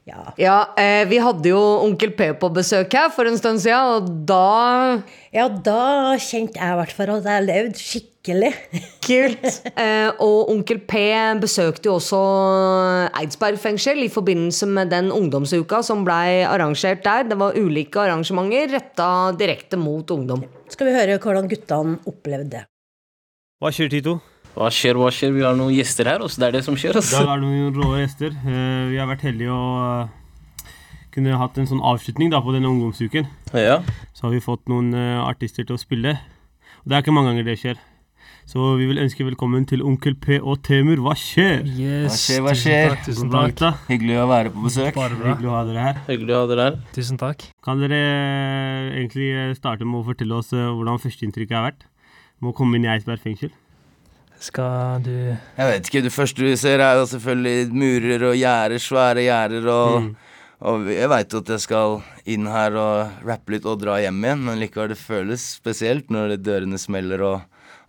ja. 0.08 0.22
Ja, 0.40 0.56
eh, 0.80 1.04
vi 1.08 1.18
hadde 1.22 1.50
jo 1.50 1.60
Onkel 1.84 2.12
P 2.16 2.30
på 2.40 2.50
besøk 2.54 2.94
her 2.96 3.10
for 3.14 3.28
en 3.28 3.38
stund 3.38 3.60
siden, 3.62 3.98
og 3.98 4.12
da 4.28 5.02
Ja, 5.34 5.48
da 5.48 6.16
kjente 6.16 6.56
jeg 6.56 6.72
i 6.72 6.78
hvert 6.80 6.94
fall 6.96 7.12
at 7.18 7.28
jeg 7.28 7.44
levde 7.44 7.82
skikkelig. 7.82 8.52
Kult. 9.08 9.48
Eh, 9.74 10.08
og 10.24 10.52
Onkel 10.52 10.80
P 10.88 11.02
besøkte 11.42 11.90
jo 11.90 11.98
også 11.98 12.22
Eidsberg 13.20 13.60
fengsel 13.60 14.00
i 14.04 14.10
forbindelse 14.12 14.68
med 14.70 14.92
den 14.94 15.12
ungdomsuka 15.14 15.82
som 15.84 16.06
blei 16.08 16.44
arrangert 16.48 17.04
der. 17.04 17.28
Det 17.28 17.38
var 17.40 17.58
ulike 17.58 18.00
arrangementer 18.06 18.72
retta 18.78 19.10
direkte 19.38 19.80
mot 19.80 20.08
ungdom. 20.16 20.44
Skal 20.72 20.90
vi 20.90 20.96
høre 20.96 21.20
hvordan 21.20 21.48
guttene 21.50 22.00
opplevde 22.08 22.50
det. 22.56 22.64
Hva 23.58 23.72
skjer, 23.74 23.90
Tito? 23.90 24.18
Hva 24.58 24.68
skjer, 24.74 24.96
hva 24.98 25.10
skjer? 25.14 25.30
Vi 25.36 25.44
har 25.46 25.54
noen 25.54 25.70
gjester 25.76 26.08
her, 26.10 26.22
Også. 26.24 26.40
det 26.42 26.46
er 26.48 26.54
det 26.58 26.64
som 26.66 26.74
skjer. 26.78 26.96
Også. 26.98 27.20
Det 27.22 27.30
er 27.30 27.42
noen 27.44 27.76
rå 27.76 27.92
gjester. 28.00 28.32
Eh, 28.34 28.88
Vi 28.90 28.96
har 28.98 29.06
vært 29.06 29.22
heldige 29.28 29.54
å 29.54 29.66
eh, 30.02 30.72
kunne 31.14 31.36
hatt 31.38 31.60
en 31.62 31.68
sånn 31.70 31.82
avslutning 31.86 32.32
da, 32.32 32.40
på 32.42 32.54
denne 32.56 32.66
ungdomsuken. 32.66 33.28
Ja. 33.54 33.76
Så 34.18 34.26
har 34.26 34.34
vi 34.34 34.40
fått 34.42 34.64
noen 34.72 34.90
eh, 34.98 35.20
artister 35.22 35.62
til 35.68 35.76
å 35.76 35.78
spille. 35.78 36.16
Og 36.82 36.90
det 36.90 36.96
er 36.98 37.04
ikke 37.06 37.14
mange 37.14 37.30
ganger 37.30 37.46
det 37.46 37.54
skjer. 37.62 37.78
Så 38.48 38.64
vi 38.80 38.86
vil 38.88 38.98
ønske 38.98 39.26
velkommen 39.28 39.66
til 39.68 39.82
Onkel 39.84 40.16
P 40.18 40.38
og 40.40 40.62
Temur. 40.66 40.98
Hva 41.04 41.12
skjer? 41.20 41.62
Yes, 41.68 42.08
Hva 42.08 42.16
skjer, 42.18 42.42
hva 42.48 42.54
skjer? 42.56 42.96
Tusen 43.06 43.30
takk. 43.30 43.52
Tusen 43.52 43.60
takk. 43.60 43.86
Hyggelig 43.92 44.18
å 44.18 44.26
være 44.32 44.52
på 44.56 44.64
besøk. 44.66 44.90
Bare 44.98 45.20
bra. 45.20 45.34
Hyggelig 45.36 45.50
å 45.52 45.54
ha 45.54 45.62
dere 45.68 45.84
her. 45.86 46.02
Hyggelig 46.08 46.34
å 46.34 46.40
ha 46.42 46.50
dere 46.50 46.66
her. 46.70 46.80
Tusen 46.96 47.20
takk. 47.20 47.46
Kan 47.62 47.84
dere 47.84 48.00
egentlig 48.96 49.30
starte 49.60 49.86
med 49.86 50.00
å 50.00 50.06
fortelle 50.08 50.40
oss 50.40 50.50
hvordan 50.50 50.98
førsteinntrykket 51.04 51.58
har 51.60 51.66
vært? 51.70 51.86
Med 52.40 52.50
å 52.54 52.56
komme 52.56 52.80
inn 52.80 52.88
i 52.88 52.92
Eidsberg 52.96 53.20
fengsel? 53.22 53.52
Skal 54.38 55.02
du 55.02 55.12
Jeg 55.12 55.66
vet 55.66 55.88
ikke, 55.88 56.04
Det 56.06 56.14
første 56.14 56.46
du 56.46 56.56
ser, 56.56 56.78
er 56.80 56.98
jo 57.00 57.06
selvfølgelig 57.10 57.74
murer 57.74 58.24
og 58.30 58.36
gjerder, 58.38 58.78
svære 58.82 59.24
gjerder. 59.26 59.68
Og, 59.72 60.08
og 60.60 60.88
jeg 60.92 61.10
veit 61.10 61.32
jo 61.34 61.42
at 61.42 61.52
jeg 61.54 61.64
skal 61.64 62.00
inn 62.28 62.46
her 62.50 62.76
og 62.78 63.26
rappe 63.26 63.54
litt 63.54 63.66
og 63.66 63.80
dra 63.82 63.98
hjem 64.02 64.22
igjen, 64.24 64.44
men 64.46 64.60
likevel 64.62 64.92
det 64.94 65.00
føles 65.00 65.44
spesielt 65.58 66.12
når 66.14 66.36
dørene 66.38 66.78
smeller 66.78 67.24
og 67.26 67.40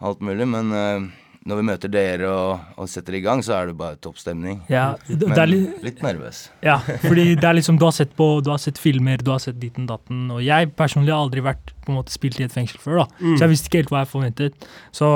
alt 0.02 0.22
mulig. 0.26 0.48
Men 0.50 0.74
eh, 0.74 1.10
når 1.48 1.60
vi 1.60 1.64
møter 1.70 1.92
dere 1.92 2.28
og, 2.30 2.66
og 2.80 2.90
setter 2.92 3.16
i 3.16 3.22
gang, 3.24 3.42
så 3.46 3.56
er 3.56 3.70
det 3.70 3.78
bare 3.80 3.96
toppstemning. 4.04 4.60
Ja, 4.72 4.92
det, 5.08 5.22
Men 5.24 5.40
er 5.40 5.50
litt 5.50 5.84
litt 5.86 6.02
nervøs. 6.04 6.42
Ja, 6.66 6.78
fordi 7.06 7.36
det 7.40 7.48
er 7.48 7.56
liksom 7.56 7.80
Du 7.80 7.86
har 7.88 7.94
sett 7.96 8.12
på 8.18 8.28
Du 8.44 8.50
har 8.52 8.60
sett 8.62 8.80
filmer, 8.82 9.22
du 9.24 9.32
har 9.32 9.40
sett 9.44 9.60
ditten 9.62 9.88
datten, 9.90 10.28
og 10.36 10.42
jeg 10.44 10.74
personlig 10.80 11.14
har 11.16 11.24
aldri 11.24 11.44
vært 11.46 11.74
på 11.86 11.94
en 11.94 12.00
måte 12.02 12.14
spilt 12.14 12.40
i 12.42 12.46
et 12.46 12.54
fengsel 12.56 12.82
før, 12.84 13.04
da. 13.04 13.08
Så 13.38 13.46
jeg 13.46 13.54
visste 13.54 13.72
ikke 13.72 13.84
helt 13.84 13.94
hva 13.96 14.04
jeg 14.04 14.12
forventet. 14.12 14.68
Så 14.96 15.08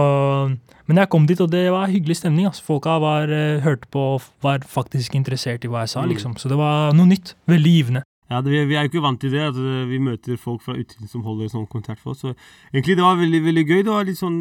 Men 0.87 0.99
jeg 0.99 1.09
kom 1.09 1.27
dit, 1.27 1.39
og 1.39 1.51
det 1.51 1.67
var 1.71 1.87
hyggelig 1.87 2.17
stemning. 2.19 2.47
Altså. 2.49 2.63
Folka 2.67 2.97
var, 2.99 3.31
eh, 3.31 3.61
hørte 3.63 3.87
på 3.91 4.01
og 4.15 4.25
var 4.43 4.59
faktisk 4.67 5.15
interessert 5.15 5.63
i 5.63 5.71
hva 5.71 5.85
jeg 5.85 5.93
sa, 5.93 6.03
liksom. 6.03 6.35
Så 6.39 6.49
det 6.51 6.57
var 6.59 6.91
noe 6.91 7.07
nytt. 7.07 7.35
Veldig 7.47 7.71
givende. 7.77 8.03
Ja, 8.33 8.39
det, 8.41 8.51
vi 8.65 8.73
er 8.79 8.87
jo 8.87 8.89
ikke 8.89 9.01
vant 9.05 9.19
til 9.21 9.29
det, 9.35 9.41
at 9.51 9.57
eh, 9.61 9.83
vi 9.91 9.99
møter 10.01 10.39
folk 10.41 10.63
fra 10.65 10.73
utsiden 10.79 11.09
som 11.11 11.21
holder 11.27 11.51
sånn 11.53 11.67
konsert 11.69 11.99
for 12.01 12.15
oss. 12.15 12.23
Så 12.23 12.31
egentlig 12.73 12.95
det 12.97 13.05
var 13.05 13.19
veldig 13.19 13.41
veldig 13.45 13.63
gøy. 13.69 13.81
Det 13.85 13.93
var 13.93 14.07
litt 14.09 14.17
sånn 14.17 14.39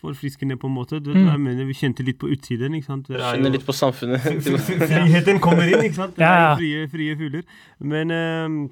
forfriskende 0.00 0.56
på 0.62 0.70
en 0.70 0.76
måte. 0.78 1.00
Det, 1.02 1.12
Mm. 1.14 1.26
jeg 1.28 1.40
mener, 1.40 1.64
Vi 1.68 1.74
kjente 1.74 2.04
litt 2.06 2.18
på 2.18 2.30
utsiden. 2.32 2.74
ikke 2.78 2.86
sant? 2.88 3.10
Er 3.10 3.18
Kjenner 3.36 3.50
litt 3.52 3.66
på 3.66 3.74
samfunnet. 3.76 4.20
Friheten 4.88 5.40
kommer 5.44 5.68
inn, 5.68 5.82
ikke 5.84 5.98
sant? 6.00 6.16
Det 6.16 6.24
Ja, 6.24 6.32
er 6.32 6.48
ja. 6.48 6.56
frie, 6.56 6.88
frie 6.88 7.16
fugler. 7.16 7.44
Men 7.80 8.10
eh, 8.10 8.68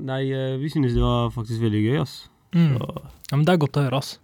Nei, 0.00 0.22
eh, 0.30 0.56
vi 0.62 0.68
synes 0.70 0.94
det 0.94 1.02
var 1.02 1.30
faktisk 1.34 1.60
veldig 1.60 1.80
gøy, 1.84 1.96
ass. 2.00 2.28
Mm. 2.54 2.76
Ja, 2.78 3.36
men 3.36 3.44
det 3.44 3.52
er 3.56 3.58
godt 3.66 3.76
å 3.76 3.82
høre, 3.88 3.98
ass. 3.98 4.18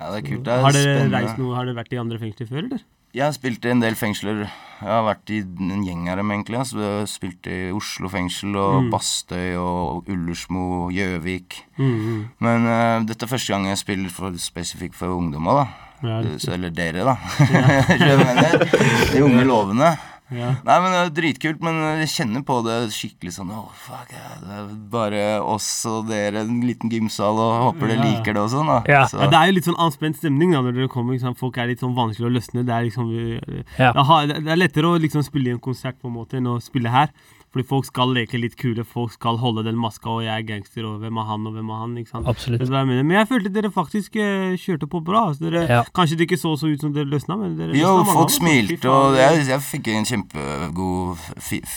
Ja, 0.00 0.10
det 0.10 0.24
er 0.24 0.26
kult. 0.28 0.42
Det 0.44 0.50
er 0.52 0.60
Har 0.66 0.72
dere 0.74 0.82
spennende. 0.98 1.14
reist 1.22 1.38
noe, 1.38 1.54
har 1.54 1.64
dere 1.68 1.76
vært 1.78 1.92
i 1.94 2.00
andre 2.02 2.18
fengsler 2.18 2.48
før, 2.50 2.64
eller? 2.66 2.82
Jeg 3.12 3.26
har 3.26 3.34
spilt 3.36 3.64
i 3.68 3.72
en 3.74 3.82
del 3.82 3.96
fengsler. 3.98 4.46
Jeg 4.82 4.88
har 4.88 5.02
vært 5.04 5.30
i 5.30 5.42
en 5.44 5.82
gjeng 5.84 6.06
av 6.08 6.16
dem, 6.18 6.30
egentlig. 6.32 6.56
Altså, 6.62 6.78
jeg 6.80 6.94
har 7.02 7.10
spilt 7.10 7.48
i 7.52 7.58
Oslo 7.76 8.08
fengsel 8.10 8.56
og 8.56 8.88
Bastøy 8.90 9.52
og 9.60 10.08
Ullersmo, 10.10 10.88
Gjøvik. 10.90 11.58
Mm, 11.76 12.30
Men 12.42 12.64
uh, 12.66 13.04
dette 13.06 13.26
er 13.28 13.30
første 13.34 13.52
gang 13.52 13.68
jeg 13.68 13.82
spiller 13.82 14.10
for, 14.10 14.32
spesifikt 14.40 14.96
for 14.96 15.12
ungdommer, 15.12 15.60
da. 15.60 15.66
Ja, 16.02 16.16
Så, 16.40 16.54
eller 16.56 16.72
dere, 16.74 17.04
da. 17.06 17.14
Mener? 18.24 18.64
De 19.12 19.20
unge 19.22 19.44
lovende. 19.46 19.92
Ja. 20.32 20.54
Nei, 20.64 20.76
men 20.80 20.92
det 20.92 21.00
er 21.02 21.10
dritkult, 21.20 21.60
men 21.62 21.74
jeg 22.00 22.08
kjenner 22.08 22.42
på 22.48 22.58
det 22.64 22.76
skikkelig 22.94 23.32
sånn 23.36 23.50
Åh, 23.52 23.68
fuck, 23.74 24.08
det 24.08 24.56
er 24.58 24.70
bare 24.92 25.22
oss 25.44 25.68
og 25.90 26.08
dere, 26.08 26.40
en 26.46 26.60
liten 26.66 26.90
gymsal, 26.90 27.36
og 27.38 27.74
håper 27.74 27.88
dere 27.92 27.98
Ja. 27.98 28.10
liker 28.10 28.32
det 28.34 28.42
og 28.42 28.50
sånn, 28.50 28.66
da. 28.66 28.78
Ja. 28.88 29.04
Så, 29.06 29.20
Ja, 29.20 29.26
det 29.30 29.38
er 29.40 29.46
jo 29.46 29.52
litt 29.58 29.64
sånn 29.68 29.78
anspent 29.78 30.16
stemning 30.16 30.52
da 30.52 30.62
når 30.62 30.72
dere 30.74 30.88
kommer. 30.88 31.12
Liksom. 31.14 31.36
Folk 31.36 31.58
er 31.58 31.66
litt 31.66 31.80
sånn 31.80 31.94
vanskelig 31.94 32.28
å 32.30 32.34
løsne. 32.38 32.64
Det 32.64 32.74
er 32.74 32.82
liksom 32.88 33.08
vi- 33.08 33.64
Ja. 33.78 33.92
det 33.92 34.48
er 34.48 34.56
lettere 34.56 34.84
å 34.88 34.98
liksom 35.00 35.22
spille 35.22 35.48
i 35.48 35.52
en 35.52 35.58
konsert 35.60 36.00
på 36.00 36.06
en 36.08 36.14
måte 36.14 36.34
enn 36.38 36.46
å 36.46 36.60
spille 36.62 36.88
her. 36.90 37.10
Fordi 37.52 37.66
folk 37.68 37.84
skal 37.88 38.14
leke 38.16 38.38
litt 38.40 38.54
kule. 38.56 38.84
Folk 38.88 39.12
skal 39.12 39.36
holde 39.42 39.64
den 39.66 39.76
maska, 39.76 40.08
og 40.08 40.22
jeg 40.24 40.32
er 40.32 40.46
gangster, 40.48 40.86
og 40.88 41.02
hvem 41.02 41.18
er 41.20 41.26
han, 41.28 41.46
og 41.46 41.52
hvem 41.58 41.68
er 41.74 41.80
han? 41.82 41.96
ikke 42.00 42.10
sant? 42.14 42.26
Absolutt. 42.30 42.62
Jeg 42.64 42.70
mener? 42.88 43.02
Men 43.04 43.18
jeg 43.18 43.28
følte 43.28 43.52
dere 43.52 43.70
faktisk 43.74 44.16
eh, 44.16 44.54
kjørte 44.56 44.88
på 44.88 45.02
bra. 45.04 45.26
Altså, 45.30 45.44
dere, 45.50 45.66
Ja. 45.68 45.82
Kanskje 45.94 46.16
det 46.16 46.26
ikke 46.30 46.40
så 46.40 46.54
så 46.56 46.70
ut 46.72 46.80
som 46.80 46.94
dere 46.96 47.04
løsna, 47.12 47.36
men 47.36 47.56
dere 47.58 47.76
jo, 47.76 47.84
løsna 47.84 48.06
mange 48.06 48.16
folk 48.16 48.32
smilte, 48.32 48.88
og 48.88 49.16
jeg, 49.20 49.42
jeg 49.52 49.60
fikk 49.68 49.88
en 49.92 50.08
kjempegod 50.08 51.20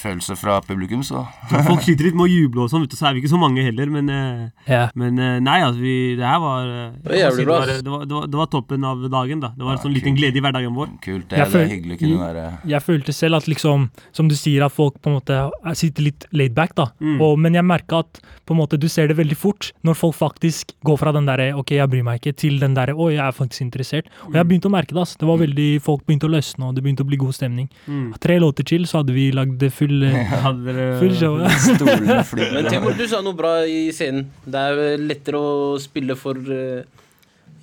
følelse 0.01 0.35
fra 0.39 0.59
publikum, 0.65 1.03
så 1.05 1.25
Folk 1.65 1.83
sliter 1.85 2.07
litt 2.07 2.15
med 2.17 2.27
å 2.27 2.31
juble 2.31 2.63
og 2.65 2.71
sånn, 2.71 2.83
vet 2.85 2.93
du, 2.93 2.97
så 2.99 3.09
er 3.09 3.15
vi 3.17 3.23
ikke 3.23 3.31
så 3.33 3.39
mange 3.41 3.63
heller, 3.65 3.91
men 3.91 4.09
eh, 4.09 4.45
Ja. 4.71 4.85
Men 4.95 5.19
eh, 5.19 5.38
nei, 5.43 5.57
altså, 5.65 5.81
vi, 5.81 5.95
det 6.19 6.25
her 6.25 6.39
var 6.43 6.69
Det 7.03 7.11
var 7.11 7.19
jævlig 7.19 7.45
bra. 7.49 7.59
Det 7.65 7.91
var, 7.91 8.05
det, 8.07 8.15
var, 8.15 8.27
det 8.31 8.39
var 8.41 8.49
toppen 8.53 8.88
av 8.88 9.03
dagen, 9.11 9.43
da. 9.43 9.51
Det 9.57 9.65
var 9.67 9.77
en 9.77 9.83
sånn 9.83 9.95
liten 9.95 10.15
glede 10.17 10.39
i 10.39 10.43
hverdagen 10.45 10.75
vår. 10.75 10.95
kult. 11.03 11.27
Det, 11.29 11.39
Jeg 11.41 11.51
det 11.51 11.61
er 11.65 11.71
hyggelig 11.75 11.97
å 11.97 12.01
kunne 12.03 12.21
være 12.25 12.45
Jeg 12.75 12.83
følte 12.85 13.15
selv 13.15 13.39
at 13.41 13.47
liksom, 13.51 13.89
som 14.15 14.29
du 14.31 14.35
sier, 14.39 14.65
at 14.65 14.73
folk 14.75 14.99
på 15.01 15.11
en 15.11 15.17
måte 15.19 15.39
jeg 15.65 15.78
sitter 15.82 16.04
litt 16.08 16.25
laid 16.32 16.54
back, 16.58 16.75
da. 16.78 16.86
Mm. 17.01 17.19
Og, 17.21 17.38
men 17.41 17.54
jeg 17.58 17.65
merka 17.65 17.99
at 18.06 18.19
på 18.45 18.54
en 18.54 18.60
måte 18.60 18.78
du 18.80 18.88
ser 18.91 19.08
det 19.10 19.15
veldig 19.17 19.36
fort 19.38 19.71
når 19.84 19.95
folk 19.97 20.15
faktisk 20.15 20.71
går 20.86 20.97
fra 21.01 21.12
den 21.15 21.25
derre 21.25 21.47
ok, 21.58 21.71
jeg 21.80 21.89
bryr 21.89 22.04
meg 22.06 22.19
ikke, 22.21 22.36
til 22.38 22.60
den 22.62 22.75
derre 22.78 22.93
å, 22.93 23.08
jeg 23.12 23.23
er 23.25 23.32
faktisk 23.36 23.62
interessert. 23.65 24.06
Og 24.25 24.30
Mm. 24.32 24.36
jeg 24.38 24.47
begynte 24.49 24.69
å 24.69 24.73
merke 24.75 24.93
det. 24.93 25.01
Altså. 25.01 25.17
Det 25.19 25.28
var 25.28 25.38
veldig, 25.41 25.69
Folk 25.82 26.06
begynte 26.06 26.28
å 26.28 26.34
løsne, 26.34 26.67
og 26.69 26.75
det 26.75 26.84
begynte 26.86 27.04
å 27.06 27.10
bli 27.10 27.17
god 27.17 27.34
stemning. 27.38 27.69
Mm. 27.88 28.13
Tre 28.19 28.39
låter 28.39 28.63
til, 28.65 28.86
så 28.86 29.01
hadde 29.01 29.13
vi 29.15 29.32
lagd 29.32 29.63
full, 29.71 30.04
eh, 30.04 30.36
full 31.01 31.15
show. 31.15 31.39
Ja. 31.39 31.49
Men 32.54 32.69
Timur, 32.69 32.93
du 32.97 33.08
sa 33.08 33.21
noe 33.25 33.34
bra 33.38 33.56
i 33.65 33.89
scenen. 33.95 34.28
Det 34.45 34.62
er 34.69 34.97
lettere 35.01 35.39
å 35.41 35.80
spille 35.82 36.15
for 36.19 36.38
eh, 36.38 36.84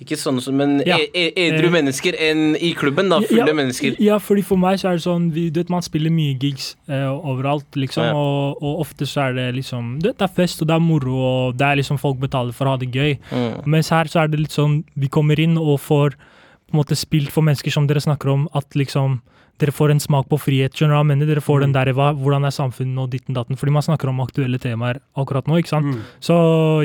ikke 0.03 0.17
sånne 0.19 0.41
som 0.43 0.55
Men 0.57 0.81
Ja. 0.85 0.97
e 0.97 1.09
e 1.13 1.31
edru 1.49 1.67
Eh, 1.67 1.71
mennesker 1.71 2.13
enn 2.19 2.55
i 2.55 2.73
klubben, 2.73 3.09
da. 3.09 3.19
Fulle 3.21 3.47
ja, 3.47 3.53
mennesker. 3.53 3.95
Ja, 3.99 4.17
fordi 4.19 4.43
for 4.43 4.57
meg 4.57 4.77
så 4.79 4.91
er 4.91 4.99
det 4.99 5.05
sånn 5.05 5.31
vi, 5.31 5.49
Du 5.49 5.59
vet, 5.59 5.69
man 5.69 5.81
spiller 5.81 6.11
mye 6.11 6.37
gigs 6.37 6.75
eh, 6.87 7.07
overalt, 7.07 7.69
liksom. 7.75 8.03
Ja. 8.03 8.13
Og, 8.13 8.61
og 8.61 8.79
ofte 8.85 9.05
så 9.05 9.29
er 9.29 9.33
det 9.33 9.55
liksom 9.55 9.99
det 10.01 10.15
er 10.21 10.27
fest, 10.27 10.61
og 10.61 10.67
det 10.67 10.75
er 10.75 10.79
moro, 10.83 11.15
og 11.15 11.57
det 11.57 11.65
er 11.65 11.75
liksom 11.81 11.99
folk 11.99 12.19
betaler 12.19 12.53
for 12.53 12.65
å 12.67 12.75
ha 12.75 12.77
det 12.77 12.91
gøy. 12.91 13.17
Mm. 13.31 13.65
Mens 13.65 13.89
her 13.89 14.05
så 14.05 14.23
er 14.23 14.27
det 14.27 14.39
litt 14.39 14.51
sånn 14.55 14.83
Vi 14.95 15.07
kommer 15.07 15.39
inn 15.39 15.57
og 15.57 15.79
får 15.79 16.13
på 16.13 16.73
en 16.73 16.79
måte 16.79 16.95
spilt 16.97 17.29
for 17.31 17.43
mennesker 17.45 17.71
som 17.71 17.85
dere 17.87 18.01
snakker 18.01 18.31
om, 18.31 18.47
at 18.53 18.65
liksom 18.73 19.21
dere 19.61 19.71
får 19.71 19.91
en 19.93 19.99
smak 20.01 20.27
på 20.29 20.37
frihet. 20.41 20.73
skjønner 20.73 20.93
du 20.93 20.97
hva 20.97 21.03
jeg 21.03 21.09
mener? 21.11 21.27
Dere 21.29 21.41
får 21.45 21.59
den 21.61 21.73
der, 21.75 21.91
hva, 21.93 22.07
Hvordan 22.17 22.45
er 22.47 22.51
samfunnet 22.55 22.97
og 23.03 23.09
ditten 23.13 23.35
datten? 23.37 23.55
Fordi 23.59 23.71
man 23.71 23.85
snakker 23.85 24.09
om 24.09 24.19
aktuelle 24.23 24.59
temaer 24.59 24.99
akkurat 25.15 25.45
nå. 25.47 25.59
ikke 25.61 25.69
sant? 25.69 25.85
Mm. 25.85 26.01
Så 26.19 26.35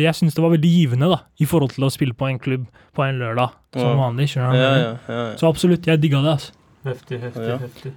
jeg 0.02 0.14
syns 0.14 0.35
det 0.37 0.42
var 0.44 0.52
veldig 0.52 0.72
givende 0.74 1.09
da, 1.09 1.20
i 1.40 1.44
forhold 1.48 1.72
til 1.72 1.85
å 1.88 1.90
spille 1.90 2.14
på 2.14 2.28
en 2.28 2.38
klubb 2.38 2.66
på 2.94 3.02
en 3.07 3.18
lørdag 3.18 3.50
som 3.72 3.88
Ja. 3.88 3.94
vanlig. 3.96 4.28
skjønner 4.28 4.52
du 4.52 4.59
hva 4.59 4.62
Ja, 4.62 4.74
jeg 4.74 4.83
ja, 4.83 4.90
mener? 4.92 5.00
ja, 5.09 5.31
ja. 5.31 5.37
Så 5.37 5.48
absolutt, 5.48 5.87
jeg 5.87 6.00
digga 6.00 6.22
det. 6.22 6.35
altså. 6.37 6.52
Heftig, 6.85 7.20
heftig, 7.22 7.48
Ja. 7.48 7.59
heftig. 7.59 7.92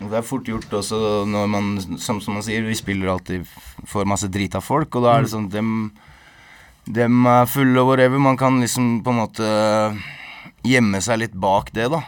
Det 0.00 0.12
er 0.16 0.22
fort 0.22 0.44
gjort 0.44 0.70
også 0.70 1.26
når 1.28 1.48
man, 1.48 1.80
som, 1.98 2.20
som 2.20 2.32
man 2.34 2.42
sier, 2.42 2.62
vi 2.64 2.72
spiller 2.74 3.08
alltid 3.08 3.46
for 3.86 4.04
masse 4.04 4.24
av 4.54 4.62
folk, 4.62 4.94
og 4.96 5.02
da 5.02 5.18
er 5.18 5.22
det 5.22 5.30
sånn 5.30 5.50
dem, 5.50 5.92
dem 6.90 7.26
er 7.26 7.44
fulle 7.46 7.76
og 7.78 7.88
whatever. 7.88 8.18
Man 8.18 8.36
kan 8.36 8.60
liksom 8.60 9.02
på 9.04 9.10
en 9.10 9.20
måte 9.20 9.98
gjemme 10.64 11.00
seg 11.02 11.18
litt 11.18 11.34
bak 11.34 11.70
det, 11.72 11.90
da. 11.90 12.00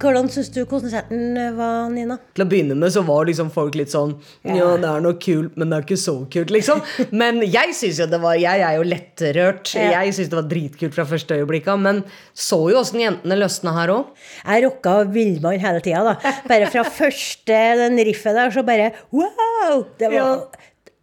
Hvordan 0.00 0.28
syns 0.32 0.50
du 0.52 0.60
konserten 0.68 1.36
var, 1.56 1.88
Nina? 1.92 2.18
Til 2.36 2.44
å 2.44 2.48
begynne 2.50 2.76
med 2.78 2.92
så 2.92 3.02
var 3.06 3.26
liksom 3.28 3.48
folk 3.54 3.76
litt 3.78 3.92
sånn 3.92 4.14
Ja, 4.44 4.74
det 4.80 4.88
er 4.90 5.04
noe 5.04 5.16
kult, 5.22 5.56
men 5.56 5.72
det 5.72 5.78
er 5.78 5.86
ikke 5.86 5.98
så 6.00 6.16
kult, 6.32 6.52
liksom. 6.52 6.82
Men 7.16 7.40
jeg 7.44 7.74
syns 7.78 8.00
jo 8.02 8.08
det 8.10 8.20
var 8.22 8.36
Jeg 8.40 8.64
er 8.66 8.76
jo 8.76 8.84
lettrørt. 8.86 9.72
Ja. 9.76 10.02
Jeg 10.02 10.16
syns 10.18 10.32
det 10.32 10.38
var 10.38 10.48
dritkult 10.50 10.96
fra 10.96 11.06
første 11.08 11.40
øyeblikk 11.40 11.70
av. 11.72 11.80
Men 11.86 12.02
så 12.36 12.60
jo 12.72 12.80
åssen 12.82 13.02
jentene 13.02 13.38
løsna 13.40 13.74
her 13.78 13.94
òg. 13.94 14.12
Jeg 14.42 14.66
rocka 14.66 14.98
Villmann 15.14 15.60
hele 15.62 15.82
tida, 15.84 16.04
da. 16.12 16.36
Bare 16.48 16.70
fra 16.72 16.84
første 17.00 17.60
den 17.82 18.00
riffet 18.06 18.36
der, 18.36 18.52
så 18.54 18.64
bare 18.66 18.92
wow! 19.14 19.84
Det 19.98 20.12
var, 20.12 20.46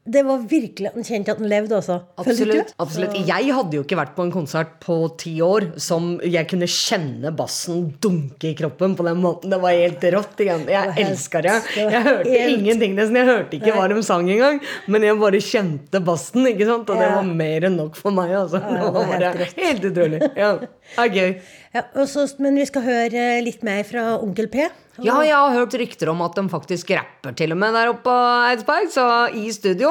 det 0.05 0.19
var 0.27 0.41
virkelig 0.51 0.89
at 0.89 0.95
han 0.97 1.05
kjente 1.07 1.31
at 1.31 1.39
han 1.39 1.47
levde 1.47 1.77
også. 1.77 1.95
Absolutt. 2.19 2.73
absolutt. 2.83 3.13
Jeg 3.23 3.53
hadde 3.55 3.77
jo 3.77 3.83
ikke 3.85 3.95
vært 3.95 4.15
på 4.17 4.25
en 4.25 4.33
konsert 4.33 4.73
på 4.83 4.97
ti 5.21 5.37
år 5.45 5.69
som 5.79 6.17
jeg 6.27 6.49
kunne 6.51 6.67
kjenne 6.67 7.31
bassen 7.39 7.85
dunke 8.03 8.49
i 8.49 8.53
kroppen 8.59 8.97
på 8.99 9.05
den 9.07 9.21
måten. 9.23 9.53
Det 9.53 9.61
var 9.63 9.71
helt 9.71 10.03
rått. 10.17 10.43
Jeg 10.43 10.59
helt- 10.67 10.99
elska 10.99 11.41
det. 11.45 11.55
Jeg 11.77 12.03
hørte 12.03 12.29
helt- 12.35 12.59
ingenting 12.59 12.95
nesten. 12.99 13.15
Jeg 13.15 13.25
hørte 13.31 13.57
ikke 13.61 13.71
hva 13.77 13.87
de 13.93 14.03
sang 14.03 14.27
engang. 14.29 14.59
Men 14.87 15.07
jeg 15.07 15.19
bare 15.23 15.39
kjente 15.39 16.03
bassen, 16.03 16.45
ikke 16.51 16.67
sant? 16.67 16.89
og 16.89 16.99
det 16.99 17.09
var 17.15 17.23
mer 17.23 17.61
enn 17.69 17.77
nok 17.79 17.95
for 17.95 18.11
meg. 18.11 18.35
Altså. 18.43 18.59
Det 18.59 18.83
var 18.83 19.07
bare 19.13 19.33
helt 19.55 19.83
utrolig. 19.87 20.21
Ja. 20.35 20.57
Det 20.59 20.99
er 20.99 21.15
gøy. 21.15 21.41
Ja, 21.73 21.81
også, 21.97 22.27
men 22.37 22.53
vi 22.59 22.67
skal 22.69 22.83
høre 22.85 23.21
litt 23.41 23.63
mer 23.65 23.81
fra 23.87 24.03
Onkel 24.21 24.45
P. 24.45 24.67
Ja, 25.01 25.15
jeg 25.25 25.33
har 25.33 25.55
hørt 25.55 25.73
rykter 25.81 26.11
om 26.11 26.19
at 26.21 26.35
de 26.37 26.43
faktisk 26.51 26.91
rapper 26.93 27.33
til 27.33 27.55
og 27.55 27.57
med 27.57 27.73
der 27.73 27.89
oppe 27.89 28.03
på 28.05 28.17
Eidsberg, 28.51 28.91
så 28.93 29.05
i 29.33 29.47
studio. 29.55 29.89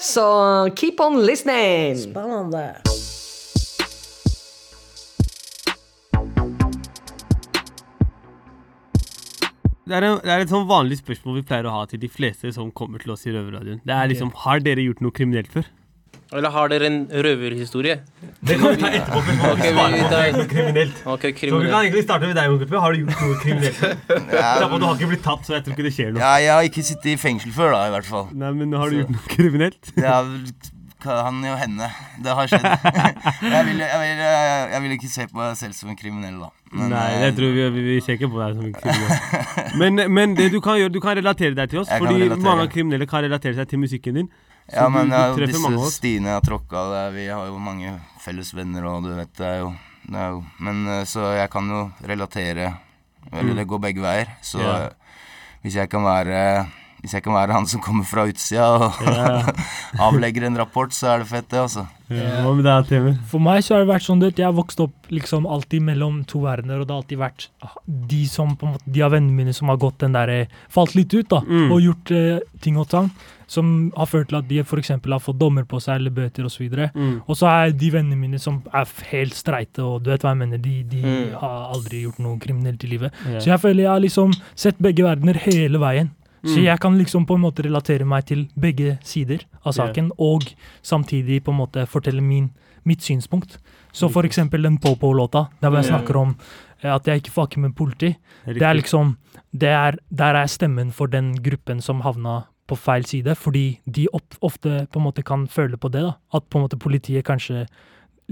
Så 0.00 0.24
keep 0.80 1.02
on 1.04 1.18
listening! 1.20 1.98
Spennende. 2.00 2.70
Det 9.90 9.98
er, 9.98 10.06
en, 10.06 10.20
det 10.24 10.32
er 10.32 10.46
et 10.46 10.52
sånn 10.54 10.64
vanlig 10.70 11.02
spørsmål 11.02 11.40
vi 11.42 11.44
pleier 11.50 11.68
å 11.68 11.74
ha 11.74 11.84
til 11.90 12.00
de 12.00 12.08
fleste 12.08 12.54
som 12.54 12.72
kommer 12.72 13.02
til 13.02 13.12
oss 13.12 13.26
i 13.26 13.34
Røverradioen. 13.34 13.82
Det 13.84 13.92
er 13.92 14.08
liksom 14.08 14.32
Har 14.46 14.64
dere 14.64 14.86
gjort 14.86 15.04
noe 15.04 15.12
kriminelt 15.12 15.52
før? 15.52 15.68
Eller 16.30 16.52
har 16.54 16.70
dere 16.70 16.86
en 16.86 16.98
røverhistorie? 17.10 17.96
Det 18.40 18.56
kan 18.60 18.76
vi 18.76 18.82
ta 18.82 18.90
etterpå. 18.94 19.20
Okay, 19.20 19.38
Ok, 19.50 19.62
vi 19.94 20.02
tar- 20.12 20.36
Noe 20.36 20.46
kriminelt. 20.52 21.00
Ok, 21.06 21.24
Så 21.40 21.58
vi 21.58 21.70
kan 21.70 21.80
egentlig 21.84 22.04
starte 22.06 22.26
med 22.30 22.36
deg, 22.38 22.44
Jon. 22.46 22.82
Har 22.84 22.92
du 22.92 23.00
gjort 23.00 23.22
noe 23.24 23.38
kriminelt 23.42 23.80
ja, 24.38 24.52
Du 24.60 24.84
har 24.86 24.94
ikke 24.94 25.10
blitt 25.10 25.24
tatt, 25.26 25.42
så 25.46 25.56
jeg 25.56 25.64
tror 25.66 25.74
ikke 25.74 25.88
det 25.88 25.94
skjer 25.96 26.12
noe. 26.14 26.22
Ja, 26.22 26.34
jeg 26.38 26.52
har 26.54 26.68
ikke 26.70 26.84
sittet 26.86 27.10
i 27.14 27.16
fengsel 27.18 27.50
før, 27.56 27.74
da, 27.74 27.86
i 27.88 27.94
hvert 27.96 28.06
fall. 28.06 28.28
Nei, 28.30 28.52
men 28.60 28.72
har 28.78 28.90
du 28.90 28.94
Så- 28.94 29.02
gjort 29.02 29.16
noe 29.16 29.32
kriminelt? 29.34 29.90
ja, 29.98 30.20
er 31.00 31.50
og 31.50 31.58
henne. 31.58 31.86
Det 32.22 32.34
har 32.36 32.46
skjedd. 32.50 32.66
jeg, 33.56 33.64
vil, 33.66 33.78
jeg, 33.80 33.98
vil, 34.02 34.22
jeg 34.74 34.82
vil 34.84 34.94
ikke 34.96 35.10
se 35.10 35.26
på 35.30 35.38
meg 35.40 35.56
selv 35.56 35.74
som 35.74 35.90
en 35.90 35.96
kriminell, 35.98 36.36
da. 36.42 36.50
Men, 36.70 36.92
Nei, 36.92 37.06
eh, 37.16 37.24
jeg 37.26 37.36
tror 37.40 37.54
vi, 37.56 37.64
vi, 37.74 37.84
vi 37.88 37.96
ser 38.04 38.18
ikke 38.18 38.30
på 38.30 38.38
deg 38.42 38.54
som 38.58 38.68
en 38.68 38.76
kriminell. 38.76 39.74
Men, 39.80 40.04
men 40.14 40.36
det 40.38 40.50
du 40.54 40.60
kan 40.62 40.78
gjøre, 40.78 40.92
du 40.94 41.00
kan 41.02 41.16
relatere 41.18 41.56
deg 41.58 41.72
til 41.72 41.82
oss. 41.82 41.90
Jeg 41.90 42.04
fordi 42.04 42.28
mange 42.44 42.68
kriminelle 42.70 43.08
kan 43.10 43.24
relatere 43.26 43.56
seg 43.58 43.72
til 43.72 43.82
musikken 43.82 44.20
din. 44.20 44.30
Ja, 44.72 44.88
men 44.88 45.10
du, 45.10 45.16
ja, 45.16 45.30
du 45.34 45.46
disse 45.46 45.90
stiene 45.90 46.30
jeg 46.30 46.38
har 46.38 46.44
tråkka 46.46 46.82
Vi 47.14 47.26
har 47.26 47.48
jo 47.48 47.58
mange 47.58 47.96
felles 48.22 48.52
venner, 48.54 48.86
og 48.86 49.08
du 49.08 49.14
vet 49.16 49.32
det 49.38 49.48
er 49.48 49.62
jo, 49.64 49.72
det 50.06 50.20
er 50.20 50.36
jo 50.36 50.44
Men 50.62 50.84
eh, 50.86 51.04
så 51.10 51.32
jeg 51.34 51.50
kan 51.50 51.70
jo 51.70 51.80
relatere 52.06 52.74
Eller 53.32 53.58
det 53.58 53.66
går 53.68 53.82
begge 53.82 54.02
veier. 54.04 54.30
Så 54.42 54.62
yeah. 54.62 54.90
Hvis 55.60 55.76
jeg 55.76 55.90
kan 55.92 56.06
være 56.06 56.40
hvis 57.00 57.14
jeg 57.16 57.22
kan 57.24 57.32
være 57.34 57.52
han 57.56 57.66
som 57.66 57.80
kommer 57.80 58.04
fra 58.04 58.26
utsida 58.28 58.66
og 58.76 59.00
Ja. 59.06 59.42
avlegger 60.08 60.44
en 60.46 60.56
rapport, 60.60 60.92
så 60.92 61.14
er 61.14 61.18
det 61.24 61.28
fett, 61.30 61.48
det, 61.48 61.58
altså. 61.60 61.86
Ja, 62.10 62.42
Hva 62.42 62.52
med 62.58 62.64
deg, 62.66 62.86
Timmy. 62.90 63.12
For 63.30 63.38
meg 63.42 63.62
så 63.62 63.76
har 63.76 63.84
det 63.84 63.90
vært 63.92 64.02
sånn, 64.06 64.18
du 64.20 64.26
vet, 64.26 64.38
jeg 64.42 64.48
har 64.48 64.56
vokst 64.56 64.80
opp 64.82 65.10
liksom 65.14 65.44
alltid 65.46 65.82
mellom 65.86 66.24
to 66.26 66.40
verdener, 66.42 66.80
og 66.82 66.88
det 66.88 66.94
har 66.94 67.02
alltid 67.04 67.20
vært 67.20 67.48
de 67.86 68.24
som 68.26 68.56
på 68.58 68.66
en 68.66 68.72
måte, 68.74 68.86
de 68.90 69.02
av 69.06 69.12
vennene 69.14 69.36
mine 69.36 69.54
som 69.54 69.68
har 69.70 69.78
gått 69.80 69.98
den 70.02 70.12
der, 70.16 70.28
eh, 70.28 70.46
falt 70.68 70.94
litt 70.98 71.14
ut 71.14 71.28
da, 71.28 71.40
Mm. 71.40 71.70
og 71.72 71.80
gjort 71.80 72.10
eh, 72.10 72.40
ting 72.60 72.76
og 72.76 72.88
tang, 72.90 73.10
som 73.50 73.90
har 73.96 74.06
ført 74.06 74.28
til 74.28 74.38
at 74.38 74.46
de 74.48 74.58
eksempel 74.62 75.10
har 75.12 75.18
fått 75.22 75.38
dommer 75.38 75.64
på 75.64 75.80
seg, 75.82 75.96
eller 75.96 76.10
bøter 76.10 76.44
og 76.44 76.50
så. 76.50 76.62
Mm. 76.94 77.22
Og 77.28 77.34
så 77.36 77.46
er 77.48 77.70
de 77.72 77.90
vennene 77.90 78.16
mine 78.18 78.38
som 78.38 78.62
er 78.72 78.86
helt 79.10 79.34
streite, 79.34 79.78
og 79.82 80.02
du 80.04 80.10
vet 80.10 80.22
hva 80.22 80.30
jeg 80.34 80.38
mener, 80.38 80.58
de, 80.58 80.82
de 80.82 81.02
Mm. 81.02 81.32
har 81.38 81.74
aldri 81.74 82.02
gjort 82.04 82.18
noe 82.18 82.38
kriminelt 82.38 82.84
i 82.84 82.86
livet. 82.88 83.12
Yeah. 83.26 83.40
Så 83.40 83.46
jeg 83.46 83.60
føler 83.60 83.82
jeg 83.82 83.90
har 83.90 84.00
liksom 84.00 84.32
sett 84.54 84.78
begge 84.78 85.02
verdener 85.02 85.34
hele 85.36 85.78
veien. 85.78 86.10
Så 86.44 86.56
Mm. 86.56 86.64
jeg 86.64 86.80
kan 86.80 86.98
liksom 86.98 87.26
på 87.26 87.34
en 87.34 87.40
måte 87.42 87.62
relatere 87.62 88.04
meg 88.06 88.24
til 88.26 88.48
begge 88.58 88.98
sider 89.04 89.40
av 89.64 89.72
saken, 89.72 90.08
saken, 90.08 90.10
og 90.18 90.42
samtidig 90.82 91.42
på 91.44 91.50
en 91.52 91.58
måte 91.58 91.86
fortelle 91.86 92.22
min, 92.22 92.50
mitt 92.84 93.00
synspunkt. 93.02 93.58
Så 93.92 94.08
for 94.10 94.22
eksempel 94.22 94.62
den 94.62 94.78
Popo-låta, 94.78 95.48
der 95.60 95.68
hvor 95.68 95.82
jeg 95.82 95.90
snakker 95.90 96.16
om 96.16 96.36
eh, 96.82 96.94
at 96.94 97.04
jeg 97.04 97.22
ikke 97.22 97.30
fucker 97.32 97.58
med 97.60 97.74
politi. 97.76 98.16
Det 98.46 98.62
er 98.62 98.74
liksom 98.74 99.16
det 99.52 99.68
er, 99.68 99.96
Der 100.14 100.34
er 100.34 100.46
stemmen 100.46 100.92
for 100.92 101.06
den 101.08 101.34
gruppen 101.42 101.80
som 101.82 102.00
havna 102.00 102.44
på 102.68 102.76
feil 102.78 103.04
side, 103.04 103.34
fordi 103.34 103.80
de 103.90 104.06
ofte 104.42 104.86
på 104.92 104.96
en 105.00 105.02
måte 105.04 105.24
kan 105.24 105.46
føle 105.48 105.76
på 105.76 105.90
det. 105.90 106.02
da, 106.02 106.12
At 106.32 106.48
på 106.48 106.56
en 106.58 106.62
måte 106.68 106.78
politiet 106.78 107.24
kanskje 107.24 107.66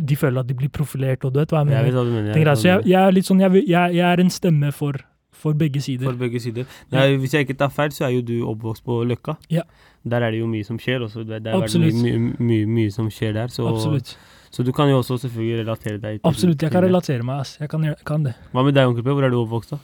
De 0.00 0.14
føler 0.14 0.38
at 0.40 0.46
de 0.46 0.54
blir 0.54 0.68
profilert, 0.68 1.24
og 1.24 1.32
du 1.34 1.40
vet 1.40 1.48
hva 1.50 1.58
jeg 1.58 1.66
mener. 1.66 2.34
Jeg, 2.46 2.56
så 2.56 2.62
jeg, 2.62 2.86
jeg 2.86 3.06
er 3.08 3.10
litt 3.10 3.24
sånn, 3.26 3.40
jeg, 3.40 3.66
jeg 3.66 3.98
er 3.98 4.20
en 4.20 4.30
stemme 4.30 4.72
for, 4.72 4.92
for 5.38 5.58
begge 5.58 5.82
sider. 5.84 6.08
For 6.10 6.18
begge 6.20 6.40
sider. 6.42 6.66
Nei, 6.94 7.10
hvis 7.22 7.36
jeg 7.36 7.46
ikke 7.46 7.58
tar 7.58 7.70
feil, 7.74 7.92
så 7.94 8.08
er 8.08 8.16
jo 8.16 8.24
du 8.26 8.34
oppvokst 8.50 8.84
på 8.86 9.00
Løkka. 9.08 9.36
Ja. 9.52 9.64
Der 10.08 10.24
er 10.24 10.34
det 10.34 10.40
jo 10.42 10.48
mye 10.50 10.66
som 10.66 10.78
skjer 10.82 11.04
også. 11.06 11.24
Det, 11.26 11.42
det 11.44 11.52
er 11.52 11.62
Absolutt. 11.62 12.00
mye, 12.02 12.34
mye, 12.38 12.66
mye, 12.78 12.94
som 12.94 13.10
skjer 13.12 13.36
der. 13.36 13.52
Så, 13.54 13.66
Absolutt. 13.68 14.16
så 14.50 14.64
du 14.66 14.72
kan 14.76 14.90
jo 14.90 15.00
også 15.02 15.18
selvfølgelig 15.26 15.62
relatere 15.64 16.02
deg 16.02 16.20
til 16.20 16.30
Absolutt, 16.30 16.62
jeg 16.62 16.74
kan 16.74 16.84
relatere 16.86 17.26
meg. 17.26 17.44
ass. 17.46 17.56
Jeg 17.60 17.70
kan, 17.72 17.84
jeg 17.84 17.96
kan 18.06 18.26
det. 18.26 18.34
Hva 18.52 18.64
med 18.66 18.78
deg, 18.78 18.90
onkel 18.90 19.06
P? 19.06 19.14
Hvor 19.14 19.26
er 19.26 19.34
du 19.34 19.40
oppvokst, 19.42 19.76
da? 19.76 19.80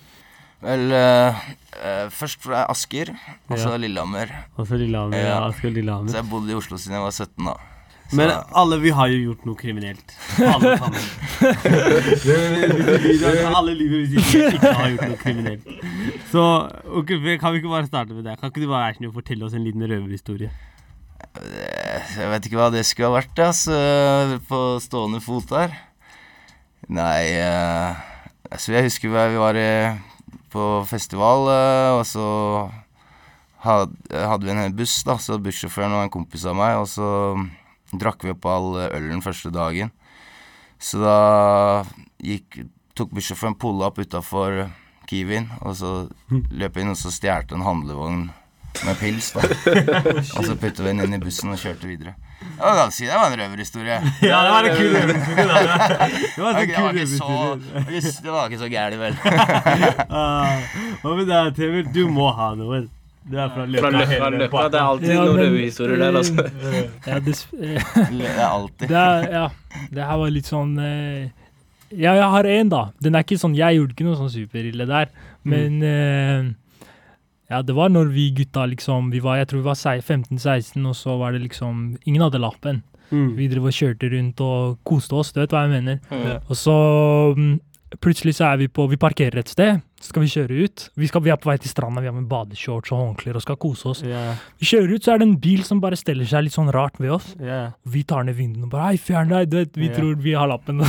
Vel, 0.64 0.94
uh, 0.96 1.44
eh, 1.76 2.06
først 2.14 2.40
fra 2.40 2.64
Asker, 2.72 3.10
og 3.50 3.58
så 3.58 3.74
Ja. 3.74 3.76
Lillehammer. 3.76 4.30
Altså 4.56 4.78
Lillehammer. 4.80 5.18
Ja. 5.18 5.28
Ja, 5.28 5.48
Asker 5.50 5.68
og 5.68 5.74
Lillehammer. 5.74 6.10
Så 6.10 6.22
jeg 6.22 6.30
bodde 6.30 6.52
i 6.52 6.56
Oslo 6.56 6.78
siden 6.80 6.96
jeg 6.96 7.04
var 7.04 7.10
17, 7.10 7.44
da. 7.50 7.73
Men 8.12 8.30
alle 8.52 8.78
vi 8.82 8.90
har 8.94 9.08
jo 9.10 9.16
gjort 9.30 9.46
noe 9.48 9.58
kriminelt. 9.58 10.12
Alle 10.44 10.74
sammen. 10.78 11.00
Alle 13.54 13.74
lyver 13.74 14.04
hvis 14.04 14.12
de 14.12 14.44
ikke 14.52 14.74
har 14.76 14.92
gjort 14.92 15.08
noe 15.08 15.18
kriminelt. 15.22 15.66
Så 16.30 16.44
okay, 17.00 17.18
kan 17.40 17.54
vi 17.54 17.62
ikke 17.62 17.72
bare 17.72 17.88
starte 17.88 18.14
med 18.14 18.26
det? 18.28 18.36
Kan 18.40 18.52
ikke 18.52 18.64
du 18.64 18.70
bare 18.70 18.94
snill 18.98 19.14
fortelle 19.14 19.48
oss 19.48 19.56
en 19.56 19.66
liten 19.66 19.82
røverhistorie? 19.88 20.52
eh, 21.40 22.14
jeg 22.18 22.30
vet 22.30 22.46
ikke 22.46 22.60
hva 22.60 22.70
det 22.74 22.84
skulle 22.86 23.10
ha 23.10 23.18
vært, 23.18 23.40
altså, 23.42 24.38
på 24.48 24.60
stående 24.84 25.22
fot 25.24 25.48
der. 25.50 25.74
Nei 26.92 27.32
eh, 27.40 28.02
altså 28.50 28.74
Jeg 28.74 28.90
husker 28.90 29.08
vi 29.08 29.22
vi 29.32 29.40
var 29.40 29.58
på 30.52 30.64
festival, 30.86 31.48
eh, 31.50 31.90
og 31.98 32.04
så 32.06 32.26
had, 33.64 33.94
hadde 34.12 34.46
vi 34.46 34.52
en 34.52 34.76
buss, 34.76 35.00
da, 35.06 35.16
så 35.18 35.40
bussjåføren 35.40 35.96
var 35.96 36.06
en 36.06 36.12
kompis 36.12 36.44
av 36.46 36.58
meg, 36.58 36.76
og 36.78 36.88
så 36.90 37.08
drakk 38.00 38.24
vi 38.24 38.32
opp 38.34 38.46
all 38.50 38.74
ølen 38.88 39.22
første 39.24 39.52
dagen. 39.54 39.90
Så 40.78 41.00
da 41.02 41.18
gikk 42.22 42.64
tok 42.94 43.10
bussjåføren 43.14 43.56
pulla 43.58 43.88
opp 43.90 43.98
utafor 44.02 44.66
Kiwien, 45.08 45.50
og 45.60 45.74
så 45.76 45.92
løp 46.54 46.78
inn 46.80 46.92
og 46.92 46.96
så 46.98 47.10
stjal 47.12 47.44
en 47.52 47.64
handlevogn 47.66 48.28
med 48.84 48.96
pils. 48.98 49.32
da 49.34 49.42
Og 50.38 50.46
så 50.46 50.54
puttet 50.58 50.80
vi 50.82 50.90
den 50.90 51.02
inn 51.04 51.16
i 51.16 51.20
bussen 51.22 51.52
og 51.52 51.60
kjørte 51.60 51.86
videre. 51.88 52.14
Det 52.44 52.60
var 52.60 52.76
ganske, 52.76 53.06
det 53.06 53.18
var 53.20 53.30
en 53.30 53.38
røverhistorie. 53.40 53.98
Ja, 54.30 54.40
det 54.44 54.50
var 54.54 54.68
en 54.68 54.76
kul 54.76 54.96
røverhistorie. 54.96 55.44
Det 56.34 56.42
var 56.42 56.58
en 56.58 56.68
Det 56.68 56.82
var 56.82 56.98
ikke 56.98 57.06
så, 57.12 58.20
det 58.24 58.34
var 58.34 58.50
ikke 58.50 58.62
så 58.64 58.68
gærent, 58.72 59.00
vel. 59.00 59.16
Ah, 60.10 60.60
Hva 61.02 61.14
med 61.16 61.30
deg, 61.30 61.54
Tevil? 61.56 61.88
Du 61.94 62.04
må 62.12 62.28
ha 62.36 62.52
noen. 62.58 62.90
Du 63.24 63.38
er 63.38 63.48
fra 63.48 63.64
Fra 63.64 63.66
Løkka. 63.66 63.90
Løkka, 63.94 64.08
hele 64.10 64.48
Det 64.72 64.80
er 64.80 64.82
alltid 64.84 65.12
Ja, 65.12 65.22
noen 65.24 65.38
røverhistorier 65.40 66.02
der, 66.02 66.18
altså. 66.20 66.44
Ja, 67.06 67.20
det, 67.26 67.36
Det 68.18 68.32
er 68.34 68.44
alltid. 68.48 68.88
det, 68.90 69.04
er, 69.04 69.30
ja, 69.32 69.46
det 69.94 70.10
her 70.10 70.20
var 70.20 70.34
litt 70.34 70.50
sånn 70.50 70.74
eh, 70.82 71.30
Ja, 71.94 72.12
jeg 72.18 72.28
har 72.36 72.50
én, 72.50 72.72
da. 72.72 72.82
Den 73.00 73.16
er 73.16 73.24
ikke 73.24 73.40
sånn 73.40 73.56
Jeg 73.56 73.78
gjorde 73.78 73.96
ikke 73.96 74.08
noe 74.08 74.20
sånn 74.20 74.32
superille 74.34 74.88
der, 74.90 75.10
men 75.44 75.80
mm. 75.80 76.52
Ja, 77.52 77.60
det 77.62 77.74
var 77.76 77.90
når 77.92 78.08
vi 78.14 78.30
gutta 78.34 78.64
liksom 78.66 79.10
vi 79.12 79.20
var, 79.24 79.38
Jeg 79.40 79.50
tror 79.50 79.62
vi 79.62 79.68
var 79.68 79.76
15-16, 79.78 80.80
og 80.88 80.96
så 80.96 81.16
var 81.20 81.36
det 81.36 81.44
liksom 81.44 81.94
Ingen 82.04 82.24
hadde 82.24 82.40
lappen. 82.42 82.82
Mm. 83.10 83.34
Vi 83.36 83.48
drev 83.52 83.68
og 83.68 83.76
kjørte 83.76 84.08
rundt 84.10 84.40
og 84.42 84.78
koste 84.86 85.16
oss, 85.20 85.32
du 85.32 85.42
vet 85.42 85.52
hva 85.52 85.66
jeg 85.66 85.74
mener. 85.74 86.00
Mm. 86.10 86.48
Og 86.48 86.56
så 86.58 86.74
mm, 87.36 87.52
plutselig 88.00 88.36
så 88.38 88.52
er 88.52 88.62
vi 88.62 88.68
på 88.72 88.86
Vi 88.90 88.98
parkerer 89.00 89.40
et 89.40 89.50
sted, 89.50 89.82
så 90.00 90.10
skal 90.10 90.24
vi 90.24 90.30
kjøre 90.32 90.64
ut. 90.66 90.84
Vi, 91.00 91.08
skal, 91.08 91.22
vi 91.24 91.32
er 91.32 91.38
på 91.40 91.48
vei 91.48 91.56
til 91.60 91.70
stranda, 91.70 92.02
vi 92.04 92.10
har 92.10 92.16
med 92.16 92.26
badeshorts 92.30 92.92
og 92.92 93.00
håndklær 93.00 93.38
og 93.38 93.44
skal 93.44 93.58
kose 93.60 93.88
oss. 93.92 94.02
Yeah. 94.04 94.40
Vi 94.60 94.68
kjører 94.68 94.94
ut, 94.94 95.06
så 95.06 95.14
er 95.14 95.22
det 95.22 95.28
en 95.28 95.36
bil 95.40 95.64
som 95.66 95.80
bare 95.82 95.98
steller 95.98 96.28
seg 96.28 96.46
litt 96.46 96.56
sånn 96.56 96.72
rart 96.74 97.00
ved 97.00 97.14
oss. 97.16 97.30
Yeah. 97.40 97.72
Vi 97.88 98.04
tar 98.08 98.26
ned 98.28 98.38
vinduene 98.38 98.68
og 98.68 98.74
bare 98.74 98.90
Hei, 98.90 99.00
fjern 99.00 99.32
deg! 99.32 99.50
Du 99.52 99.58
vet, 99.60 99.76
vi 99.78 99.88
yeah. 99.88 99.96
tror 99.96 100.14
vi 100.24 100.36
har 100.36 100.50
lappen. 100.50 100.82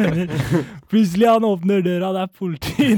Plutselig 0.92 1.28
han 1.28 1.48
åpner 1.48 1.84
døra, 1.84 2.12
det 2.16 2.26
er 2.26 2.32
politi. 2.38 2.90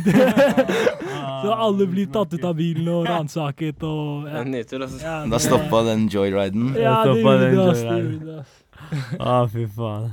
så 1.45 1.55
alle 1.55 1.89
blir 1.91 2.11
tatt 2.15 2.35
ut 2.35 2.45
av 2.45 2.59
bilen 2.59 2.91
og 2.95 3.09
ransaket 3.09 3.83
og 3.87 4.29
ja. 4.31 4.45
Nyter, 4.49 4.87
altså. 4.87 5.01
Ja, 5.03 5.17
Da 5.31 5.41
stoppa 5.43 5.83
den 5.89 6.07
joyriden. 6.13 6.75
Ja, 6.79 7.01
det 7.09 7.19
Stoppa 7.19 7.39
gjorde 7.41 7.73
det. 7.73 8.21
Det 8.21 8.29
det. 8.35 8.45
Å, 9.19 9.45
fy 9.51 9.67
faen. 9.71 10.13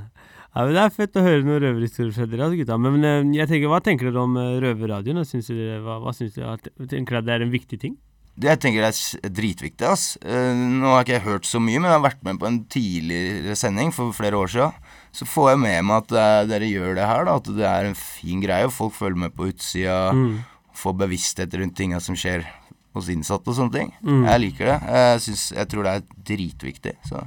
Ja, 0.52 0.66
men 0.68 0.76
Det 0.76 0.84
er 0.84 0.96
fett 0.96 1.16
å 1.16 1.24
høre 1.24 1.44
noen 1.48 1.62
røverhistorier 1.64 2.16
fra 2.16 2.28
dere, 2.28 2.52
gutta. 2.60 2.78
Men 2.82 3.04
eh, 3.08 3.20
jeg 3.40 3.48
tenker, 3.48 3.72
hva 3.72 3.80
tenker 3.84 4.10
dere 4.10 4.24
om 4.26 4.36
uh, 4.36 4.60
røverradioen? 4.60 5.24
Syns 5.28 5.48
dere, 5.48 5.80
hva, 5.86 6.02
hva 6.04 6.12
syns 6.16 6.36
dere? 6.36 6.58
Tenker 6.92 7.16
dere 7.16 7.22
at 7.22 7.30
det 7.30 7.36
er 7.38 7.46
en 7.46 7.54
viktig 7.54 7.80
ting? 7.80 7.96
Jeg 8.42 8.62
tenker 8.64 8.84
det 8.84 8.92
er 8.96 9.32
dritviktig, 9.36 9.86
ass. 9.86 10.16
Eh, 10.24 10.52
nå 10.56 10.94
har 10.94 11.04
ikke 11.04 11.18
jeg 11.18 11.26
hørt 11.26 11.48
så 11.48 11.60
mye, 11.60 11.82
men 11.82 11.90
jeg 11.92 11.98
har 11.98 12.06
vært 12.06 12.22
med 12.26 12.40
på 12.40 12.48
en 12.48 12.62
tidligere 12.72 13.58
sending 13.60 13.92
for 13.96 14.16
flere 14.16 14.40
år 14.40 14.52
siden. 14.54 14.88
Så 15.16 15.28
får 15.28 15.52
jeg 15.52 15.62
med 15.66 15.90
meg 15.90 16.06
at 16.06 16.16
eh, 16.16 16.46
dere 16.50 16.70
gjør 16.72 16.96
det 16.98 17.10
her, 17.10 17.28
da. 17.28 17.36
At 17.42 17.52
det 17.60 17.68
er 17.68 17.90
en 17.90 18.00
fin 18.00 18.44
greie. 18.44 18.70
og 18.70 18.74
Folk 18.76 18.96
følger 18.96 19.24
med 19.26 19.36
på 19.36 19.52
utsida. 19.52 20.00
Mm. 20.16 20.40
Får 20.80 20.98
bevissthet 21.04 21.60
rundt 21.60 21.76
tinga 21.78 22.00
som 22.04 22.18
skjer 22.18 22.48
hos 22.96 23.12
innsatte 23.12 23.52
og 23.52 23.60
sånne 23.60 23.76
ting. 23.76 23.92
Mm. 24.00 24.24
Jeg 24.28 24.44
liker 24.46 24.72
det. 24.72 24.80
Jeg, 24.96 25.22
synes, 25.28 25.46
jeg 25.60 25.72
tror 25.72 25.88
det 25.88 25.94
er 25.94 26.08
dritviktig. 26.32 26.96
Så 27.08 27.24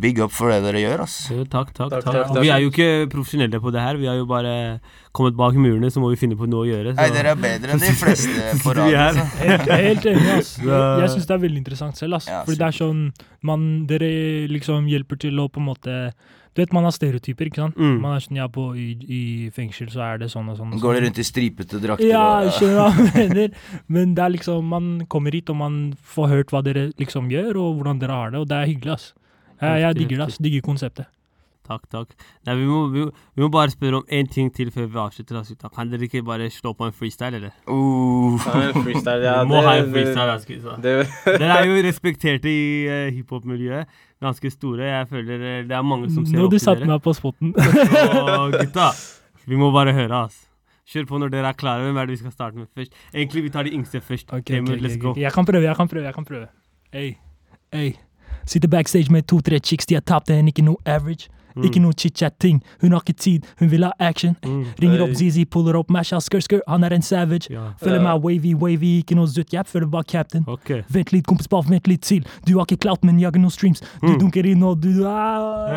big 0.00 0.18
up 0.20 0.32
for 0.34 0.50
det 0.50 0.60
dere 0.64 0.80
gjør, 0.82 1.02
ass. 1.04 1.16
Jo, 1.30 1.44
takk, 1.46 1.70
takk, 1.76 1.92
Takk, 1.94 2.04
takk. 2.06 2.30
Og. 2.32 2.40
Vi 2.42 2.50
er 2.50 2.62
jo 2.64 2.70
ikke 2.72 2.88
profesjonelle 3.12 3.60
på 3.62 3.72
det 3.74 3.82
her. 3.84 3.98
Vi 4.00 4.08
har 4.10 4.16
jo 4.18 4.26
bare 4.26 4.54
kommet 5.14 5.36
bak 5.38 5.54
murene, 5.54 5.90
så 5.94 6.02
må 6.02 6.10
vi 6.10 6.18
finne 6.18 6.38
på 6.38 6.48
noe 6.50 6.64
å 6.64 6.68
gjøre. 6.68 6.94
Så. 6.94 6.98
Nei, 6.98 7.10
dere 7.14 7.34
er 7.34 7.40
bedre 7.40 7.76
enn 7.76 7.82
de 7.82 7.92
fleste 8.02 8.54
på 8.64 8.74
så. 8.74 8.86
Helt, 8.90 9.68
helt 9.70 10.08
enig, 10.10 10.30
ass. 10.38 10.54
Jeg 11.04 11.12
syns 11.14 11.28
det 11.30 11.36
er 11.36 11.44
veldig 11.46 11.62
interessant 11.62 12.00
selv, 12.00 12.18
ass. 12.18 12.30
Ja, 12.30 12.42
Fordi 12.46 12.60
det 12.60 12.70
er 12.70 12.78
sånn 12.78 13.04
man, 13.44 13.68
Dere 13.88 14.08
liksom 14.50 14.88
hjelper 14.90 15.20
til 15.20 15.38
å 15.42 15.46
på 15.52 15.60
en 15.62 15.66
måte 15.68 15.96
Du 16.54 16.62
vet, 16.62 16.72
man 16.74 16.86
har 16.86 16.94
stereotyper, 16.94 17.50
ikke 17.50 17.60
sant? 17.62 17.78
Mm. 17.78 17.96
Man 18.02 18.14
er 18.16 18.22
sånn 18.24 18.38
Ja, 18.40 18.46
på, 18.50 18.68
i, 18.78 18.92
i 19.04 19.22
fengsel 19.54 19.90
så 19.92 20.02
er 20.06 20.22
det 20.22 20.30
sånn 20.32 20.48
og 20.50 20.58
sånn. 20.58 20.72
Og 20.74 20.82
Går 20.82 20.98
det 20.98 21.02
rundt 21.06 21.20
i 21.20 21.26
stripete 21.26 21.80
drakter 21.82 22.08
Ja, 22.10 22.44
jeg 22.46 22.54
skjønner 22.58 22.80
hva 22.80 22.94
du 22.94 23.18
mener. 23.18 23.58
Men 23.86 24.14
det 24.16 24.24
er 24.24 24.34
liksom 24.38 24.70
Man 24.74 24.88
kommer 25.12 25.34
hit, 25.36 25.52
og 25.52 25.60
man 25.60 25.82
får 26.14 26.32
hørt 26.32 26.54
hva 26.54 26.64
dere 26.66 26.88
liksom 27.00 27.28
gjør, 27.32 27.60
og 27.62 27.78
hvordan 27.78 28.00
dere 28.02 28.18
har 28.22 28.34
det, 28.34 28.42
og 28.42 28.48
det 28.50 28.58
er 28.58 28.70
hyggelig, 28.72 28.96
ass. 28.98 29.12
Jeg, 29.64 29.80
jeg 29.88 30.00
digger 30.02 30.16
det, 30.24 30.26
ass. 30.30 30.38
Digger 30.38 30.64
konseptet. 30.66 31.06
Takk, 31.64 31.86
takk. 31.88 32.10
Nei, 32.44 32.54
vi, 32.60 32.64
må, 32.68 32.78
vi, 32.92 33.02
vi 33.08 33.40
må 33.40 33.46
bare 33.48 33.72
spørre 33.72 34.02
om 34.02 34.10
én 34.12 34.26
ting 34.28 34.50
til 34.52 34.68
før 34.70 34.84
vi 34.92 34.98
avslutter. 35.00 35.38
Altså, 35.40 35.54
gutta. 35.56 35.70
Kan 35.72 35.88
dere 35.88 36.04
ikke 36.04 36.20
bare 36.26 36.50
slå 36.52 36.74
på 36.76 36.84
en 36.84 36.92
freestyle, 36.92 37.38
eller? 37.40 37.54
Uh. 37.64 38.36
Ja, 38.44 38.66
en 38.68 38.82
freestyle, 38.84 39.22
ja, 39.24 39.38
vi 39.40 39.48
må 39.48 39.62
ha 39.64 39.72
en 39.78 39.86
det- 39.86 39.94
freestyle. 39.94 40.26
altså, 40.34 40.50
gutta. 40.50 40.74
Det, 40.84 40.92
Dere 41.40 41.56
er 41.62 41.70
jo 41.70 41.78
respekterte 41.86 42.52
i 42.52 42.66
uh, 42.84 43.08
hiphop-miljøet. 43.16 43.88
Ganske 44.20 44.50
store. 44.52 44.84
Jeg 44.90 45.08
føler 45.08 45.40
eh, 45.54 45.62
det 45.68 45.72
er 45.78 45.82
mange 45.88 46.12
som 46.12 46.26
ser 46.28 46.36
Nå 46.36 46.44
opp 46.46 46.52
du 46.52 46.58
til 46.58 46.64
satte 46.66 46.84
dere. 46.84 46.92
meg 46.92 47.02
på 47.08 47.16
spotten. 47.16 47.54
Så 47.56 48.36
gutta, 48.58 48.90
vi 49.48 49.56
må 49.64 49.72
bare 49.72 49.92
høre, 49.96 50.20
ass. 50.28 50.42
Kjør 50.92 51.08
på 51.08 51.18
når 51.20 51.32
dere 51.32 51.48
er 51.48 51.56
klare. 51.56 51.80
Hvem 51.88 51.96
er 51.96 52.08
det 52.10 52.18
vi 52.18 52.20
skal 52.26 52.32
starte 52.36 52.60
med 52.60 52.68
først? 52.76 52.92
Egentlig, 53.14 53.42
vi 53.48 53.50
tar 53.56 53.64
de 53.64 53.72
yngste 53.72 54.00
først. 54.04 54.28
Ok, 54.36 54.50
Emil, 54.52 54.76
ok, 54.76 54.82
let's 54.84 54.98
ok, 54.98 55.02
go. 55.08 55.10
ok. 55.16 55.20
Jeg 55.24 55.32
kan 55.32 55.46
prøve, 55.48 55.64
jeg 55.64 55.76
kan 55.80 55.88
prøve. 55.88 56.04
jeg 56.04 56.14
kan 56.20 56.26
prøve. 56.28 56.48
Ey, 56.92 57.14
ey. 57.72 57.94
Sitter 58.46 58.68
backstage 58.68 59.10
med 59.10 59.26
to-tre 59.26 59.58
chicks, 59.60 59.86
de 59.86 59.94
har 59.94 60.02
tapt 60.02 60.30
en 60.30 60.48
ikke 60.48 60.62
noe 60.64 60.76
average. 60.86 61.28
Ikke 61.62 61.78
noe 61.78 61.92
chit-chat-ting. 61.94 62.56
Hun 62.82 62.90
har 62.92 63.00
ikke 63.04 63.14
tid, 63.14 63.44
hun 63.60 63.68
vil 63.70 63.84
ha 63.86 63.92
action. 64.02 64.34
Mm. 64.42 64.64
Ringer 64.82 65.02
opp 65.04 65.12
Zizi, 65.14 65.44
puller 65.44 65.76
opp 65.78 65.88
Masha, 65.94 66.18
skr, 66.18 66.58
han 66.66 66.82
er 66.82 66.90
en 66.96 67.02
savage. 67.02 67.46
Ja. 67.50 67.68
Følger 67.78 68.02
meg 68.02 68.24
wavy, 68.24 68.54
wavy, 68.58 68.90
ikke 69.04 69.14
noe 69.14 69.30
zutt, 69.30 69.52
jeg 69.54 69.62
føler 69.70 69.86
bare 69.86 70.02
captain. 70.02 70.42
Okay. 70.48 70.82
Vent 70.90 71.12
litt, 71.14 71.26
kompis, 71.30 71.46
bare 71.48 71.68
vent 71.70 71.86
litt 71.86 72.02
til. 72.02 72.26
Du 72.48 72.56
har 72.58 72.66
ikke 72.66 72.80
clout, 72.82 73.04
men 73.06 73.20
jager 73.22 73.38
noen 73.38 73.54
streams. 73.54 73.80
Du 74.02 74.08
Mm. 74.08 74.18
dunker 74.24 74.44
inn, 74.50 74.62
og 74.64 74.80
du 74.82 75.06
ah. 75.06 75.70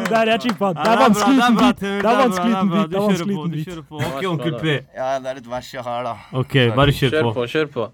Det 0.00 0.10
der 0.10 0.30
jeg 0.32 0.40
chippa. 0.40 0.68
Det 0.74 0.86
er 0.90 1.00
vanskelig 1.00 1.38
uten 1.38 1.56
beat. 1.56 1.80
Det 1.80 2.04
er 2.04 2.20
vanskelig 2.20 2.52
uten 2.56 2.70
beat. 2.70 2.90
Det 2.90 2.96
er 2.96 3.00
vanskelig 3.00 3.36
uten 3.38 3.50
Du 3.50 3.64
kjører 3.64 3.82
på. 3.88 3.96
Ok, 3.96 4.22
onkel 4.30 4.54
P. 4.60 4.64
Ja, 4.96 5.18
det 5.18 5.26
er 5.32 5.36
et 5.40 5.50
vers 5.50 5.74
jeg 5.74 5.82
har, 5.82 6.02
da. 6.04 6.14
Ok, 6.32 6.54
bare 6.76 6.92
kjør 6.92 7.10
på. 7.10 7.16
kjør 7.16 7.22
på. 7.22 7.32
på, 7.34 7.46
kjør 7.54 7.66
på. 7.76 7.90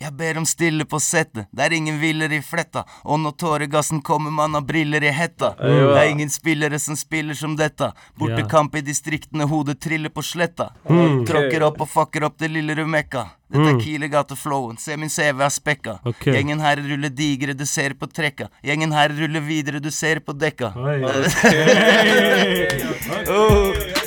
Jeg 0.00 0.14
ber 0.16 0.38
om 0.40 0.46
stille 0.48 0.86
på 0.88 0.96
settet, 1.00 1.44
det 1.52 1.64
er 1.66 1.74
ingen 1.76 1.98
hviler 2.00 2.32
i 2.32 2.40
fletta. 2.40 2.86
Og 3.04 3.20
når 3.20 3.34
tåregassen 3.42 4.00
kommer, 4.00 4.32
man 4.32 4.56
har 4.56 4.64
briller 4.64 5.04
i 5.04 5.10
hetta. 5.12 5.52
Mm. 5.58 5.80
Det 5.90 5.98
er 6.00 6.08
ingen 6.14 6.30
spillere 6.32 6.78
som 6.80 6.96
spiller 6.96 7.36
som 7.36 7.56
dette. 7.56 7.90
Bortekamp 8.16 8.78
i 8.80 8.84
distriktene, 8.86 9.44
hodet 9.50 9.76
triller 9.84 10.08
på 10.08 10.24
sletta. 10.24 10.70
Mm. 10.88 11.26
Tråkker 11.28 11.66
opp 11.68 11.84
og 11.84 11.92
fucker 11.92 12.24
opp 12.24 12.40
det 12.40 12.48
lille 12.48 12.78
Rumekka. 12.80 13.26
Dette 13.50 13.74
er 13.74 13.80
Kilegate-flowen, 13.82 14.78
se 14.80 14.96
min 14.96 15.10
CV 15.12 15.42
er 15.44 15.52
spekka. 15.52 15.98
Okay. 16.06 16.32
Gjengen 16.38 16.62
her 16.64 16.80
ruller 16.80 17.12
digre, 17.12 17.52
du 17.52 17.66
ser 17.66 17.92
på 17.98 18.08
trekka. 18.08 18.48
Gjengen 18.64 18.94
her 18.96 19.12
ruller 19.12 19.44
videre, 19.44 19.82
du 19.84 19.90
ser 19.92 20.24
på 20.24 20.32
dekka. 20.32 20.72
Oi. 20.80 21.00
Oh. 23.30 23.99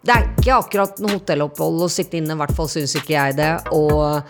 Det 0.00 0.14
er 0.14 0.30
ikke 0.30 0.54
akkurat 0.56 1.00
noe 1.02 1.18
hotellopphold 1.18 1.82
å 1.84 1.90
sitte 1.92 2.16
inne, 2.16 2.32
i 2.32 2.40
hvert 2.40 2.56
fall 2.56 2.70
syns 2.72 2.96
ikke 2.96 3.12
jeg 3.18 3.36
det. 3.36 3.50
Og 3.76 4.22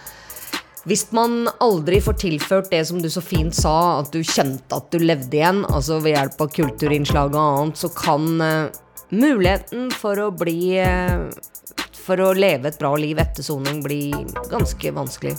hvis 0.89 1.05
man 1.15 1.45
aldri 1.63 2.01
får 2.03 2.17
tilført 2.25 2.71
det 2.73 2.83
som 2.89 2.99
du 3.03 3.07
så 3.13 3.23
fint 3.23 3.55
sa, 3.55 4.01
at 4.01 4.11
du 4.11 4.23
kjente 4.25 4.75
at 4.75 4.91
du 4.91 4.99
levde 4.99 5.39
igjen, 5.39 5.63
altså 5.69 6.01
ved 6.03 6.17
hjelp 6.17 6.43
av 6.43 6.53
kulturinnslag 6.57 7.37
og 7.37 7.43
annet, 7.45 7.79
så 7.79 7.93
kan 7.95 8.27
eh, 8.43 8.81
muligheten 9.15 9.91
for 9.95 10.19
å 10.19 10.31
bli 10.35 10.75
eh, 10.83 11.31
For 12.01 12.19
å 12.19 12.33
leve 12.35 12.73
et 12.73 12.79
bra 12.81 12.91
liv 12.99 13.19
etter 13.23 13.45
soning 13.45 13.83
bli 13.85 14.09
ganske 14.51 14.91
vanskelig. 14.97 15.37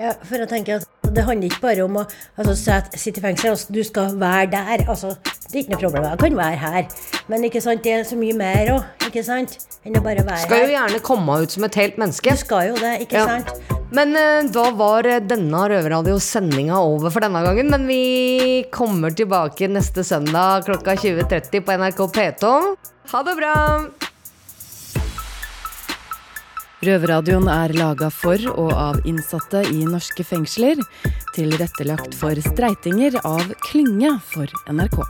Ja, 0.00 0.14
for 0.24 0.40
jeg 0.40 0.48
tenker 0.48 0.80
at 0.80 1.10
det 1.12 1.24
handler 1.26 1.50
ikke 1.50 1.60
bare 1.64 1.84
om 1.84 1.96
å 2.00 2.04
altså, 2.38 2.54
sitte 2.96 3.20
i 3.20 3.24
fengsel. 3.24 3.50
Altså, 3.52 3.72
du 3.74 3.80
skal 3.84 4.14
være 4.20 4.46
der. 4.54 4.84
Altså, 4.88 5.10
det 5.50 5.58
er 5.58 5.64
ikke 5.64 5.74
noe 5.74 5.80
problem. 5.82 6.06
Jeg 6.06 6.20
kan 6.22 6.38
være 6.38 6.60
her. 6.62 6.86
Men 7.32 7.44
ikke 7.48 7.60
sant, 7.64 7.82
det 7.84 7.92
er 7.98 8.06
så 8.08 8.16
mye 8.16 8.36
mer 8.38 8.70
òg, 8.76 8.86
ikke 9.10 9.24
sant? 9.26 9.56
Enn 9.84 9.98
å 9.98 10.02
bare 10.04 10.22
være 10.24 10.38
her. 10.38 10.46
Skal 10.46 10.64
jo 10.64 10.72
gjerne 10.76 11.02
komme 11.04 11.36
ut 11.42 11.56
som 11.56 11.66
et 11.66 11.78
helt 11.82 11.98
menneske. 12.00 12.32
Du 12.32 12.42
skal 12.44 12.70
jo 12.70 12.78
det, 12.80 12.94
ikke 13.06 13.18
Ja. 13.20 13.26
sant? 13.26 13.52
Men 13.90 14.14
eh, 14.14 14.46
da 14.54 14.68
var 14.78 15.08
eh, 15.10 15.18
denne 15.18 15.64
Røverradio-sendinga 15.72 16.78
over 16.78 17.10
for 17.10 17.26
denne 17.26 17.42
gangen. 17.42 17.72
Men 17.74 17.88
vi 17.90 18.62
kommer 18.70 19.10
tilbake 19.10 19.66
neste 19.68 20.06
søndag 20.06 20.64
klokka 20.70 20.94
20.30 20.94 21.66
på 21.66 21.76
NRK 21.82 22.06
P2. 22.14 22.54
Ha 23.10 23.22
det 23.26 23.36
bra! 23.42 23.56
Røverradioen 26.80 27.44
er 27.52 27.74
laga 27.76 28.08
for 28.08 28.40
og 28.54 28.70
av 28.72 29.00
innsatte 29.08 29.60
i 29.68 29.84
norske 29.84 30.24
fengsler. 30.24 30.80
Tilrettelagt 31.36 32.16
for 32.16 32.40
streitinger 32.46 33.18
av 33.20 33.52
Klynge 33.66 34.16
for 34.32 34.48
NRK. 34.72 35.02